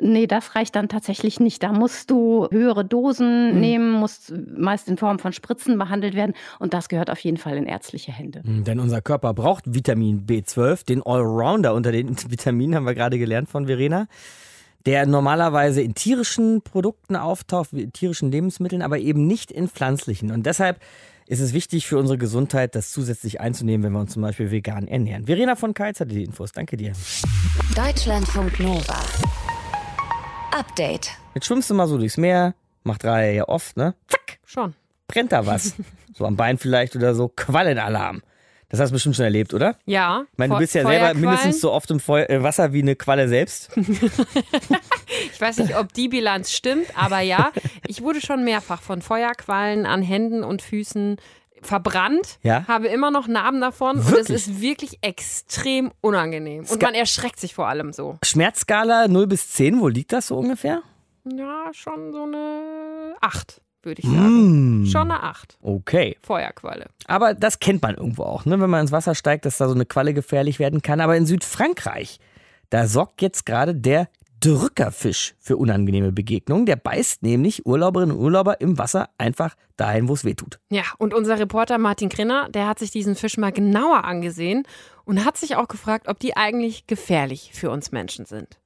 Nee, 0.00 0.26
das 0.26 0.54
reicht 0.54 0.76
dann 0.76 0.88
tatsächlich 0.88 1.40
nicht. 1.40 1.62
Da 1.62 1.72
musst 1.72 2.10
du 2.10 2.48
höhere 2.50 2.84
Dosen 2.84 3.54
mhm. 3.54 3.60
nehmen, 3.60 3.90
musst 3.92 4.32
meist 4.56 4.88
in 4.88 4.96
Form 4.96 5.18
von 5.18 5.32
Spritzen 5.32 5.78
behandelt 5.78 6.14
werden 6.14 6.34
und 6.58 6.74
das 6.74 6.88
gehört 6.88 7.10
auf 7.10 7.18
jeden 7.20 7.36
Fall 7.36 7.56
in 7.56 7.66
ärztliche 7.66 8.12
Hände. 8.12 8.42
Mhm, 8.44 8.64
denn 8.64 8.80
unser 8.80 9.00
Körper 9.00 9.34
braucht 9.34 9.64
Vitamin 9.74 10.26
B12, 10.26 10.86
den 10.86 11.02
Allrounder 11.02 11.74
unter 11.74 11.92
den 11.92 12.16
Vitaminen 12.30 12.76
haben 12.76 12.86
wir 12.86 12.94
gerade 12.94 13.18
gelernt 13.18 13.48
von 13.48 13.66
Verena 13.66 14.06
der 14.86 15.06
normalerweise 15.06 15.80
in 15.80 15.94
tierischen 15.94 16.62
Produkten 16.62 17.14
auftaucht, 17.14 17.72
in 17.72 17.92
tierischen 17.92 18.32
Lebensmitteln, 18.32 18.82
aber 18.82 18.98
eben 18.98 19.26
nicht 19.26 19.52
in 19.52 19.68
pflanzlichen. 19.68 20.32
Und 20.32 20.44
deshalb 20.44 20.80
ist 21.26 21.40
es 21.40 21.52
wichtig 21.52 21.86
für 21.86 21.98
unsere 21.98 22.18
Gesundheit, 22.18 22.74
das 22.74 22.90
zusätzlich 22.90 23.40
einzunehmen, 23.40 23.84
wenn 23.84 23.92
wir 23.92 24.00
uns 24.00 24.12
zum 24.12 24.22
Beispiel 24.22 24.50
vegan 24.50 24.88
ernähren. 24.88 25.26
Verena 25.26 25.56
von 25.56 25.72
Keitz 25.72 26.00
hat 26.00 26.10
die 26.10 26.24
Infos. 26.24 26.52
Danke 26.52 26.76
dir. 26.76 26.92
Deutschlandfunk 27.74 28.58
Nova. 28.60 29.00
Update. 30.52 31.10
Jetzt 31.34 31.46
schwimmst 31.46 31.70
du 31.70 31.74
mal 31.74 31.86
so 31.86 31.96
durchs 31.98 32.16
Meer, 32.16 32.54
macht 32.84 33.04
Reihe 33.04 33.34
ja 33.34 33.48
oft, 33.48 33.76
ne? 33.76 33.94
Zack, 34.06 34.38
schon. 34.44 34.74
Brennt 35.08 35.32
da 35.32 35.46
was. 35.46 35.74
so 36.14 36.26
am 36.26 36.36
Bein 36.36 36.58
vielleicht 36.58 36.94
oder 36.94 37.14
so. 37.14 37.28
Quallenalarm. 37.28 38.22
Das 38.68 38.80
hast 38.80 38.88
du 38.88 38.94
bestimmt 38.94 39.16
schon 39.16 39.26
erlebt, 39.26 39.52
oder? 39.52 39.76
Ja. 39.84 40.24
Ich 40.32 40.38
meine, 40.38 40.54
du 40.54 40.58
bist 40.58 40.74
ja 40.74 40.86
selber 40.86 41.12
mindestens 41.12 41.60
so 41.60 41.72
oft 41.72 41.90
im 41.90 42.00
Feu 42.00 42.22
äh, 42.22 42.42
Wasser 42.42 42.72
wie 42.72 42.80
eine 42.80 42.96
Qualle 42.96 43.28
selbst. 43.28 43.70
ich 43.76 45.40
weiß 45.40 45.58
nicht, 45.58 45.76
ob 45.76 45.92
die 45.92 46.08
Bilanz 46.08 46.52
stimmt, 46.52 46.86
aber 46.96 47.20
ja, 47.20 47.52
ich 47.86 48.00
wurde 48.00 48.22
schon 48.22 48.44
mehrfach 48.44 48.80
von 48.80 49.02
Feuerquallen 49.02 49.84
an 49.84 50.00
Händen 50.00 50.42
und 50.42 50.62
Füßen 50.62 51.16
verbrannt, 51.62 52.38
ja? 52.42 52.66
habe 52.68 52.88
immer 52.88 53.10
noch 53.10 53.28
Narben 53.28 53.60
davon 53.60 53.96
wirklich? 53.98 54.28
und 54.28 54.34
es 54.34 54.46
ist 54.48 54.60
wirklich 54.60 54.98
extrem 55.02 55.92
unangenehm. 56.00 56.64
Und 56.68 56.82
man 56.82 56.94
erschreckt 56.94 57.40
sich 57.40 57.54
vor 57.54 57.68
allem 57.68 57.92
so. 57.92 58.18
Schmerzskala 58.24 59.08
0 59.08 59.26
bis 59.26 59.50
10, 59.50 59.80
wo 59.80 59.88
liegt 59.88 60.12
das 60.12 60.28
so 60.28 60.38
ungefähr? 60.38 60.82
Ja, 61.24 61.70
schon 61.72 62.12
so 62.12 62.24
eine 62.24 63.14
8 63.20 63.62
würde 63.84 64.00
ich 64.00 64.08
sagen. 64.08 64.82
Mm. 64.82 64.86
Schon 64.86 65.10
eine 65.10 65.22
8. 65.22 65.58
Okay. 65.60 66.16
Feuerqualle. 66.22 66.86
Aber 67.06 67.34
das 67.34 67.58
kennt 67.58 67.82
man 67.82 67.96
irgendwo 67.96 68.22
auch, 68.22 68.44
ne? 68.44 68.60
wenn 68.60 68.70
man 68.70 68.82
ins 68.82 68.92
Wasser 68.92 69.14
steigt, 69.14 69.44
dass 69.44 69.58
da 69.58 69.68
so 69.68 69.74
eine 69.74 69.86
Qualle 69.86 70.14
gefährlich 70.14 70.58
werden 70.58 70.82
kann. 70.82 71.00
Aber 71.00 71.16
in 71.16 71.26
Südfrankreich, 71.26 72.18
da 72.70 72.86
sorgt 72.86 73.22
jetzt 73.22 73.44
gerade 73.44 73.74
der 73.74 74.08
Drückerfisch 74.42 75.36
für 75.38 75.56
unangenehme 75.56 76.10
Begegnungen. 76.10 76.66
Der 76.66 76.74
beißt 76.74 77.22
nämlich 77.22 77.64
Urlauberinnen 77.64 78.16
und 78.16 78.22
Urlauber 78.22 78.60
im 78.60 78.76
Wasser 78.76 79.08
einfach 79.16 79.54
dahin, 79.76 80.08
wo 80.08 80.14
es 80.14 80.24
weh 80.24 80.34
tut. 80.34 80.58
Ja, 80.68 80.82
und 80.98 81.14
unser 81.14 81.38
Reporter 81.38 81.78
Martin 81.78 82.08
Grinner, 82.08 82.48
der 82.48 82.66
hat 82.66 82.80
sich 82.80 82.90
diesen 82.90 83.14
Fisch 83.14 83.38
mal 83.38 83.52
genauer 83.52 84.04
angesehen 84.04 84.64
und 85.04 85.24
hat 85.24 85.36
sich 85.36 85.54
auch 85.54 85.68
gefragt, 85.68 86.08
ob 86.08 86.18
die 86.18 86.36
eigentlich 86.36 86.88
gefährlich 86.88 87.52
für 87.54 87.70
uns 87.70 87.92
Menschen 87.92 88.24
sind. 88.24 88.58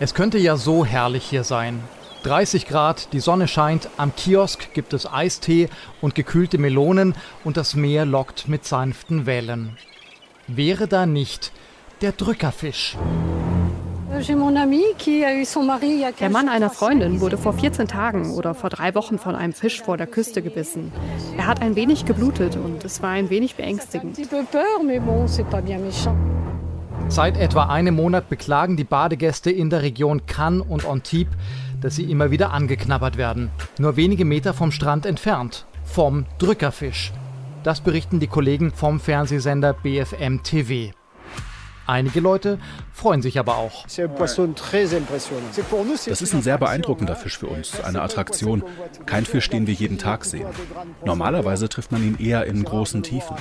Es 0.00 0.12
könnte 0.14 0.36
ja 0.36 0.56
so 0.56 0.84
herrlich 0.84 1.24
hier 1.24 1.44
sein. 1.44 1.82
30 2.24 2.66
Grad, 2.66 3.14
die 3.14 3.20
Sonne 3.20 3.48
scheint, 3.48 3.88
am 3.96 4.14
Kiosk 4.14 4.74
gibt 4.74 4.92
es 4.92 5.10
Eistee 5.10 5.70
und 6.02 6.14
gekühlte 6.14 6.58
Melonen 6.58 7.14
und 7.42 7.56
das 7.56 7.74
Meer 7.74 8.04
lockt 8.04 8.48
mit 8.48 8.66
sanften 8.66 9.24
Wellen. 9.24 9.78
Wäre 10.46 10.88
da 10.88 11.06
nicht 11.06 11.52
der 12.00 12.12
Drückerfisch. 12.12 12.96
Der 16.20 16.30
Mann 16.30 16.48
einer 16.48 16.70
Freundin 16.70 17.20
wurde 17.20 17.36
vor 17.36 17.52
14 17.52 17.88
Tagen 17.88 18.30
oder 18.30 18.54
vor 18.54 18.70
drei 18.70 18.94
Wochen 18.94 19.18
von 19.18 19.34
einem 19.34 19.52
Fisch 19.52 19.82
vor 19.82 19.96
der 19.96 20.06
Küste 20.06 20.40
gebissen. 20.42 20.92
Er 21.36 21.46
hat 21.46 21.60
ein 21.60 21.76
wenig 21.76 22.04
geblutet 22.06 22.56
und 22.56 22.84
es 22.84 23.02
war 23.02 23.10
ein 23.10 23.30
wenig 23.30 23.56
beängstigend. 23.56 24.18
Seit 27.08 27.36
etwa 27.36 27.66
einem 27.66 27.94
Monat 27.94 28.28
beklagen 28.28 28.76
die 28.76 28.84
Badegäste 28.84 29.50
in 29.50 29.70
der 29.70 29.82
Region 29.82 30.26
Cannes 30.26 30.64
und 30.68 30.84
Antibes, 30.86 31.34
dass 31.80 31.96
sie 31.96 32.10
immer 32.10 32.30
wieder 32.30 32.52
angeknabbert 32.52 33.16
werden. 33.16 33.50
Nur 33.78 33.96
wenige 33.96 34.24
Meter 34.24 34.52
vom 34.54 34.72
Strand 34.72 35.06
entfernt. 35.06 35.64
Vom 35.84 36.26
Drückerfisch. 36.38 37.12
Das 37.62 37.80
berichten 37.80 38.20
die 38.20 38.26
Kollegen 38.26 38.70
vom 38.72 39.00
Fernsehsender 39.00 39.72
BFM 39.72 40.42
TV. 40.42 40.92
Einige 41.88 42.20
Leute 42.20 42.58
freuen 42.92 43.22
sich 43.22 43.38
aber 43.38 43.56
auch. 43.56 43.84
Das 43.84 43.98
ist 46.22 46.34
ein 46.34 46.42
sehr 46.42 46.58
beeindruckender 46.58 47.16
Fisch 47.16 47.38
für 47.38 47.46
uns, 47.46 47.80
eine 47.80 48.02
Attraktion. 48.02 48.62
Kein 49.06 49.24
Fisch, 49.24 49.48
den 49.48 49.66
wir 49.66 49.72
jeden 49.72 49.96
Tag 49.96 50.26
sehen. 50.26 50.46
Normalerweise 51.02 51.70
trifft 51.70 51.90
man 51.90 52.04
ihn 52.04 52.18
eher 52.18 52.44
in 52.44 52.62
großen 52.62 53.02
Tiefen. 53.02 53.34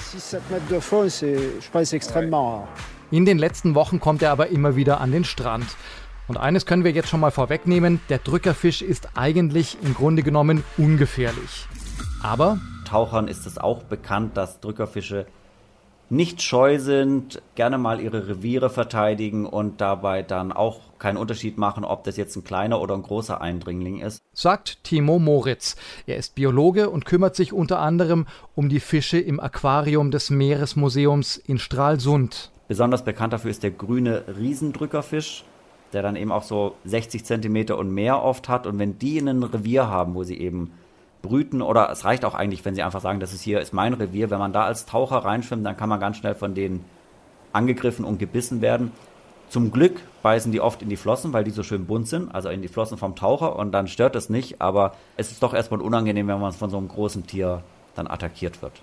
In 3.12 3.26
den 3.26 3.38
letzten 3.38 3.76
Wochen 3.76 4.00
kommt 4.00 4.22
er 4.22 4.32
aber 4.32 4.48
immer 4.48 4.78
wieder 4.78 5.02
an 5.02 5.12
den 5.12 5.26
Strand. 5.26 5.68
Und 6.30 6.38
eines 6.38 6.66
können 6.66 6.86
wir 6.86 6.92
jetzt 6.92 7.10
schon 7.10 7.20
mal 7.20 7.32
vorwegnehmen, 7.32 8.00
der 8.08 8.20
Drückerfisch 8.20 8.82
ist 8.82 9.10
eigentlich 9.16 9.78
im 9.82 9.94
Grunde 9.94 10.24
genommen 10.24 10.64
ungefährlich. 10.78 11.68
Aber 12.24 12.60
Tauchern 12.86 13.28
ist 13.28 13.46
es 13.46 13.58
auch 13.58 13.84
bekannt, 13.84 14.38
dass 14.38 14.62
Drückerfische 14.62 15.26
nicht 16.10 16.42
scheu 16.42 16.80
sind, 16.80 17.42
gerne 17.56 17.78
mal 17.78 18.00
ihre 18.00 18.28
Reviere 18.28 18.70
verteidigen 18.70 19.46
und 19.46 19.82
dabei 19.82 20.24
dann 20.24 20.52
auch 20.52 20.80
keinen 21.00 21.18
Unterschied 21.18 21.58
machen, 21.58 21.84
ob 21.84 22.04
das 22.04 22.18
jetzt 22.18 22.36
ein 22.36 22.44
kleiner 22.44 22.82
oder 22.82 22.96
ein 22.96 23.04
großer 23.04 23.42
Eindringling 23.42 24.00
ist. 24.00 24.22
Sagt 24.34 24.84
Timo 24.84 25.20
Moritz. 25.20 25.76
Er 26.06 26.18
ist 26.18 26.36
Biologe 26.36 26.90
und 26.90 27.06
kümmert 27.06 27.36
sich 27.36 27.54
unter 27.54 27.80
anderem 27.80 28.26
um 28.56 28.70
die 28.70 28.80
Fische 28.80 29.20
im 29.20 29.40
Aquarium 29.40 30.12
des 30.12 30.30
Meeresmuseums 30.30 31.38
in 31.38 31.60
Stralsund. 31.60 32.52
Besonders 32.68 33.04
bekannt 33.04 33.34
dafür 33.34 33.52
ist 33.52 33.64
der 33.64 33.72
grüne 33.72 34.24
Riesendrückerfisch, 34.28 35.44
der 35.94 36.02
dann 36.02 36.16
eben 36.16 36.32
auch 36.32 36.44
so 36.44 36.76
60 36.86 37.24
Zentimeter 37.26 37.78
und 37.78 37.94
mehr 37.94 38.22
oft 38.22 38.50
hat. 38.50 38.68
Und 38.68 38.80
wenn 38.80 38.98
die 39.00 39.18
in 39.18 39.30
einem 39.30 39.44
Revier 39.44 39.88
haben, 39.88 40.16
wo 40.16 40.24
sie 40.24 40.38
eben 40.38 40.72
brüten 41.22 41.62
oder 41.62 41.90
es 41.90 42.06
reicht 42.06 42.26
auch 42.26 42.36
eigentlich, 42.36 42.64
wenn 42.66 42.76
sie 42.76 42.84
einfach 42.84 43.02
sagen, 43.02 43.20
das 43.20 43.34
ist 43.34 43.42
hier 43.42 43.60
ist 43.60 43.74
mein 43.74 43.94
Revier. 43.94 44.30
Wenn 44.30 44.40
man 44.40 44.54
da 44.54 44.64
als 44.64 44.86
Taucher 44.86 45.18
reinschwimmt, 45.18 45.66
dann 45.66 45.78
kann 45.78 45.90
man 45.90 46.00
ganz 46.00 46.18
schnell 46.18 46.36
von 46.36 46.54
denen 46.54 46.86
angegriffen 47.54 48.06
und 48.06 48.20
gebissen 48.20 48.62
werden. 48.62 48.92
Zum 49.50 49.72
Glück 49.72 50.02
beißen 50.24 50.52
die 50.52 50.60
oft 50.60 50.82
in 50.82 50.90
die 50.90 50.98
Flossen, 50.98 51.32
weil 51.32 51.44
die 51.44 51.52
so 51.52 51.64
schön 51.64 51.86
bunt 51.86 52.08
sind, 52.08 52.34
also 52.36 52.50
in 52.50 52.62
die 52.62 52.68
Flossen 52.68 52.98
vom 52.98 53.16
Taucher 53.16 53.56
und 53.56 53.72
dann 53.72 53.88
stört 53.88 54.16
es 54.16 54.30
nicht, 54.30 54.62
aber 54.62 54.94
es 55.16 55.32
ist 55.32 55.42
doch 55.42 55.54
erstmal 55.54 55.82
unangenehm, 55.82 56.28
wenn 56.28 56.42
man 56.42 56.52
von 56.52 56.70
so 56.70 56.78
einem 56.78 56.90
großen 56.90 57.26
Tier 57.28 57.64
dann 57.96 58.08
attackiert 58.08 58.62
wird. 58.62 58.82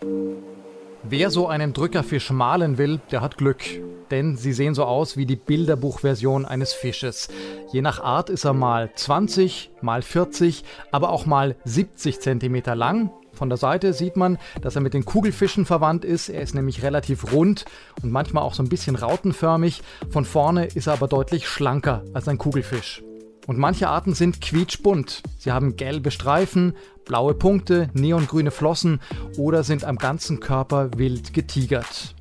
Wer 1.07 1.31
so 1.31 1.49
einen 1.49 1.75
Drückerfisch 1.75 2.31
malen 2.31 2.79
will, 2.79 2.99
der 3.11 3.21
hat 3.21 3.37
Glück. 3.37 3.63
Denn 4.11 4.39
sie 4.39 4.55
sehen 4.55 4.75
so 4.75 4.85
aus 4.85 5.19
wie 5.19 5.27
die 5.27 5.37
Bilderbuchversion 5.37 6.47
eines 6.47 6.73
Fisches. 6.73 7.29
Je 7.73 7.83
nach 7.83 8.03
Art 8.03 8.31
ist 8.31 8.45
er 8.45 8.55
mal 8.55 8.91
20, 8.95 9.71
mal 9.83 10.01
40, 10.01 10.65
aber 10.93 11.11
auch 11.11 11.27
mal 11.27 11.57
70 11.65 12.21
cm 12.21 12.63
lang. 12.75 13.11
Von 13.35 13.51
der 13.51 13.59
Seite 13.59 13.93
sieht 13.93 14.17
man, 14.17 14.39
dass 14.63 14.77
er 14.77 14.81
mit 14.81 14.95
den 14.95 15.05
Kugelfischen 15.05 15.67
verwandt 15.67 16.07
ist. 16.07 16.31
Er 16.31 16.41
ist 16.41 16.55
nämlich 16.55 16.83
relativ 16.83 17.33
rund 17.33 17.67
und 18.03 18.11
manchmal 18.11 18.43
auch 18.43 18.55
so 18.55 18.63
ein 18.63 18.71
bisschen 18.71 18.97
rautenförmig. 18.97 19.83
Von 20.09 20.25
vorne 20.25 20.67
ist 20.67 20.87
er 20.87 20.95
aber 20.95 21.09
deutlich 21.09 21.49
schlanker 21.49 22.03
als 22.15 22.29
ein 22.29 22.39
Kugelfisch. 22.39 23.03
Und 23.47 23.59
manche 23.59 23.89
Arten 23.89 24.15
sind 24.15 24.41
quietschbunt. 24.41 25.23
Sie 25.39 25.53
haben 25.53 25.77
gelbe 25.77 26.11
Streifen, 26.11 26.75
blaue 27.05 27.35
Punkte, 27.35 27.89
neongrüne 27.95 28.51
Flossen 28.51 29.01
oder 29.37 29.63
sind 29.63 29.85
am 29.85 29.99
ganzen 29.99 30.41
Körper 30.41 30.91
wild 30.97 31.35
getigert. 31.35 32.15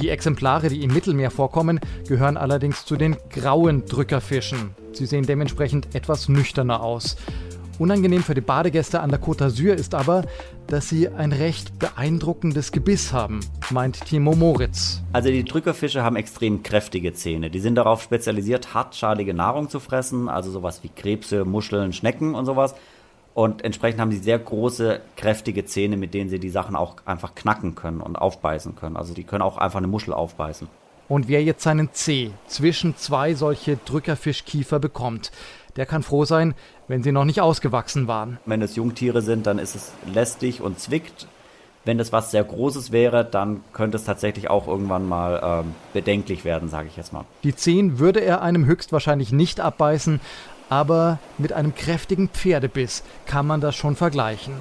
Die 0.00 0.08
Exemplare, 0.08 0.68
die 0.68 0.82
im 0.82 0.92
Mittelmeer 0.92 1.30
vorkommen, 1.30 1.80
gehören 2.08 2.36
allerdings 2.36 2.84
zu 2.84 2.96
den 2.96 3.16
grauen 3.30 3.84
Drückerfischen. 3.86 4.70
Sie 4.92 5.06
sehen 5.06 5.26
dementsprechend 5.26 5.94
etwas 5.94 6.28
nüchterner 6.28 6.82
aus. 6.82 7.16
Unangenehm 7.78 8.22
für 8.22 8.34
die 8.34 8.42
Badegäste 8.42 9.00
an 9.00 9.08
der 9.08 9.22
Côte 9.22 9.46
d'Azur 9.46 9.72
ist 9.72 9.94
aber, 9.94 10.24
dass 10.66 10.90
sie 10.90 11.08
ein 11.08 11.32
recht 11.32 11.78
beeindruckendes 11.78 12.72
Gebiss 12.72 13.14
haben, 13.14 13.40
meint 13.70 14.04
Timo 14.04 14.34
Moritz. 14.34 15.02
Also 15.14 15.30
die 15.30 15.44
Drückerfische 15.44 16.02
haben 16.02 16.16
extrem 16.16 16.62
kräftige 16.62 17.14
Zähne. 17.14 17.48
Die 17.48 17.58
sind 17.58 17.76
darauf 17.76 18.02
spezialisiert, 18.02 18.74
hartschalige 18.74 19.32
Nahrung 19.32 19.70
zu 19.70 19.80
fressen, 19.80 20.28
also 20.28 20.50
sowas 20.50 20.82
wie 20.82 20.90
Krebse, 20.90 21.46
Muscheln, 21.46 21.94
Schnecken 21.94 22.34
und 22.34 22.44
sowas. 22.44 22.74
Und 23.34 23.64
entsprechend 23.64 24.00
haben 24.00 24.10
sie 24.10 24.18
sehr 24.18 24.38
große, 24.38 25.00
kräftige 25.16 25.64
Zähne, 25.64 25.96
mit 25.96 26.14
denen 26.14 26.30
sie 26.30 26.40
die 26.40 26.50
Sachen 26.50 26.76
auch 26.76 26.96
einfach 27.04 27.34
knacken 27.34 27.74
können 27.74 28.00
und 28.00 28.16
aufbeißen 28.16 28.74
können. 28.76 28.96
Also 28.96 29.14
die 29.14 29.24
können 29.24 29.42
auch 29.42 29.56
einfach 29.56 29.78
eine 29.78 29.86
Muschel 29.86 30.12
aufbeißen. 30.12 30.68
Und 31.08 31.28
wer 31.28 31.42
jetzt 31.42 31.62
seinen 31.62 31.90
Zeh 31.92 32.30
zwischen 32.46 32.96
zwei 32.96 33.34
solche 33.34 33.76
Drückerfischkiefer 33.84 34.78
bekommt, 34.78 35.32
der 35.76 35.86
kann 35.86 36.02
froh 36.02 36.24
sein, 36.24 36.54
wenn 36.88 37.02
sie 37.02 37.12
noch 37.12 37.24
nicht 37.24 37.40
ausgewachsen 37.40 38.06
waren. 38.06 38.38
Wenn 38.46 38.62
es 38.62 38.76
Jungtiere 38.76 39.22
sind, 39.22 39.46
dann 39.46 39.58
ist 39.58 39.74
es 39.74 39.92
lästig 40.12 40.60
und 40.60 40.78
zwickt. 40.78 41.26
Wenn 41.84 41.98
es 41.98 42.12
was 42.12 42.30
sehr 42.30 42.44
Großes 42.44 42.92
wäre, 42.92 43.24
dann 43.24 43.62
könnte 43.72 43.96
es 43.96 44.04
tatsächlich 44.04 44.50
auch 44.50 44.68
irgendwann 44.68 45.08
mal 45.08 45.40
ähm, 45.42 45.74
bedenklich 45.92 46.44
werden, 46.44 46.68
sage 46.68 46.88
ich 46.88 46.96
jetzt 46.96 47.12
mal. 47.12 47.24
Die 47.42 47.56
Zehen 47.56 47.98
würde 47.98 48.20
er 48.20 48.42
einem 48.42 48.66
höchstwahrscheinlich 48.66 49.32
nicht 49.32 49.60
abbeißen, 49.60 50.20
aber 50.70 51.18
mit 51.36 51.52
einem 51.52 51.74
kräftigen 51.74 52.30
Pferdebiss 52.30 53.02
kann 53.26 53.46
man 53.46 53.60
das 53.60 53.76
schon 53.76 53.96
vergleichen. 53.96 54.54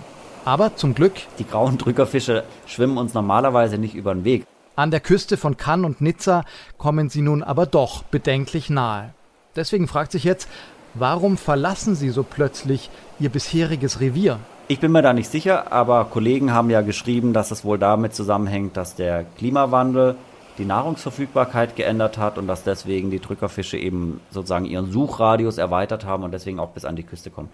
Aber 0.43 0.75
zum 0.75 0.95
Glück. 0.95 1.13
Die 1.37 1.47
grauen 1.47 1.77
Drückerfische 1.77 2.43
schwimmen 2.65 2.97
uns 2.97 3.13
normalerweise 3.13 3.77
nicht 3.77 3.95
über 3.95 4.13
den 4.13 4.25
Weg. 4.25 4.45
An 4.75 4.91
der 4.91 4.99
Küste 4.99 5.37
von 5.37 5.55
Cannes 5.55 5.85
und 5.85 6.01
Nizza 6.01 6.43
kommen 6.77 7.09
sie 7.09 7.21
nun 7.21 7.43
aber 7.43 7.65
doch 7.65 8.03
bedenklich 8.03 8.69
nahe. 8.69 9.13
Deswegen 9.55 9.87
fragt 9.87 10.11
sich 10.11 10.23
jetzt, 10.23 10.49
warum 10.93 11.37
verlassen 11.37 11.95
sie 11.95 12.09
so 12.09 12.23
plötzlich 12.23 12.89
ihr 13.19 13.29
bisheriges 13.29 13.99
Revier? 13.99 14.39
Ich 14.67 14.79
bin 14.79 14.91
mir 14.91 15.01
da 15.01 15.13
nicht 15.13 15.29
sicher, 15.29 15.71
aber 15.71 16.05
Kollegen 16.05 16.53
haben 16.53 16.69
ja 16.69 16.81
geschrieben, 16.81 17.33
dass 17.33 17.51
es 17.51 17.65
wohl 17.65 17.77
damit 17.77 18.15
zusammenhängt, 18.15 18.77
dass 18.77 18.95
der 18.95 19.25
Klimawandel 19.37 20.15
die 20.57 20.65
Nahrungsverfügbarkeit 20.65 21.75
geändert 21.75 22.17
hat 22.17 22.37
und 22.37 22.47
dass 22.47 22.63
deswegen 22.63 23.11
die 23.11 23.19
Drückerfische 23.19 23.77
eben 23.77 24.19
sozusagen 24.31 24.65
ihren 24.65 24.91
Suchradius 24.91 25.57
erweitert 25.57 26.05
haben 26.05 26.23
und 26.23 26.31
deswegen 26.31 26.59
auch 26.59 26.69
bis 26.69 26.85
an 26.85 26.95
die 26.95 27.03
Küste 27.03 27.29
kommen. 27.29 27.49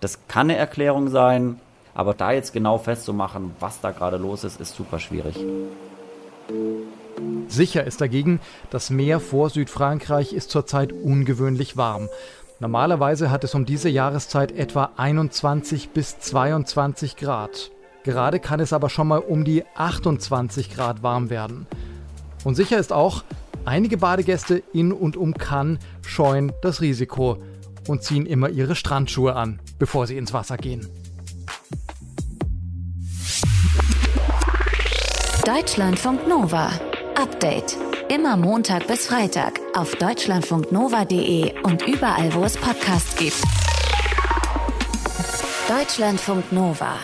Das 0.00 0.26
kann 0.28 0.50
eine 0.50 0.56
Erklärung 0.56 1.08
sein, 1.08 1.60
aber 1.94 2.14
da 2.14 2.32
jetzt 2.32 2.52
genau 2.52 2.78
festzumachen, 2.78 3.52
was 3.60 3.80
da 3.80 3.90
gerade 3.90 4.16
los 4.16 4.44
ist, 4.44 4.60
ist 4.60 4.74
super 4.74 4.98
schwierig. 4.98 5.36
Sicher 7.48 7.84
ist 7.84 8.00
dagegen, 8.00 8.40
das 8.70 8.90
Meer 8.90 9.20
vor 9.20 9.50
Südfrankreich 9.50 10.32
ist 10.32 10.50
zurzeit 10.50 10.92
ungewöhnlich 10.92 11.76
warm. 11.76 12.08
Normalerweise 12.60 13.30
hat 13.30 13.42
es 13.42 13.54
um 13.54 13.64
diese 13.64 13.88
Jahreszeit 13.88 14.52
etwa 14.52 14.90
21 14.96 15.90
bis 15.90 16.20
22 16.20 17.16
Grad. 17.16 17.70
Gerade 18.04 18.38
kann 18.38 18.60
es 18.60 18.72
aber 18.72 18.88
schon 18.88 19.08
mal 19.08 19.18
um 19.18 19.44
die 19.44 19.64
28 19.74 20.74
Grad 20.74 21.02
warm 21.02 21.28
werden. 21.30 21.66
Und 22.44 22.54
sicher 22.54 22.78
ist 22.78 22.92
auch, 22.92 23.24
einige 23.64 23.96
Badegäste 23.96 24.62
in 24.72 24.92
und 24.92 25.16
um 25.16 25.34
Cannes 25.34 25.78
scheuen 26.06 26.52
das 26.62 26.80
Risiko 26.80 27.38
und 27.88 28.02
ziehen 28.02 28.26
immer 28.26 28.48
ihre 28.48 28.74
Strandschuhe 28.74 29.34
an, 29.36 29.60
bevor 29.78 30.06
sie 30.06 30.16
ins 30.16 30.32
Wasser 30.32 30.56
gehen. 30.56 30.86
Deutschlandfunk 35.44 36.28
Nova. 36.28 36.70
Update. 37.16 37.76
Immer 38.08 38.36
Montag 38.36 38.86
bis 38.86 39.06
Freitag 39.06 39.60
auf 39.74 39.94
deutschlandfunknova.de 39.94 41.62
und 41.62 41.86
überall, 41.86 42.34
wo 42.34 42.44
es 42.44 42.56
Podcasts 42.56 43.16
gibt. 43.16 43.42
Deutschlandfunk 45.68 46.52
Nova. 46.52 46.94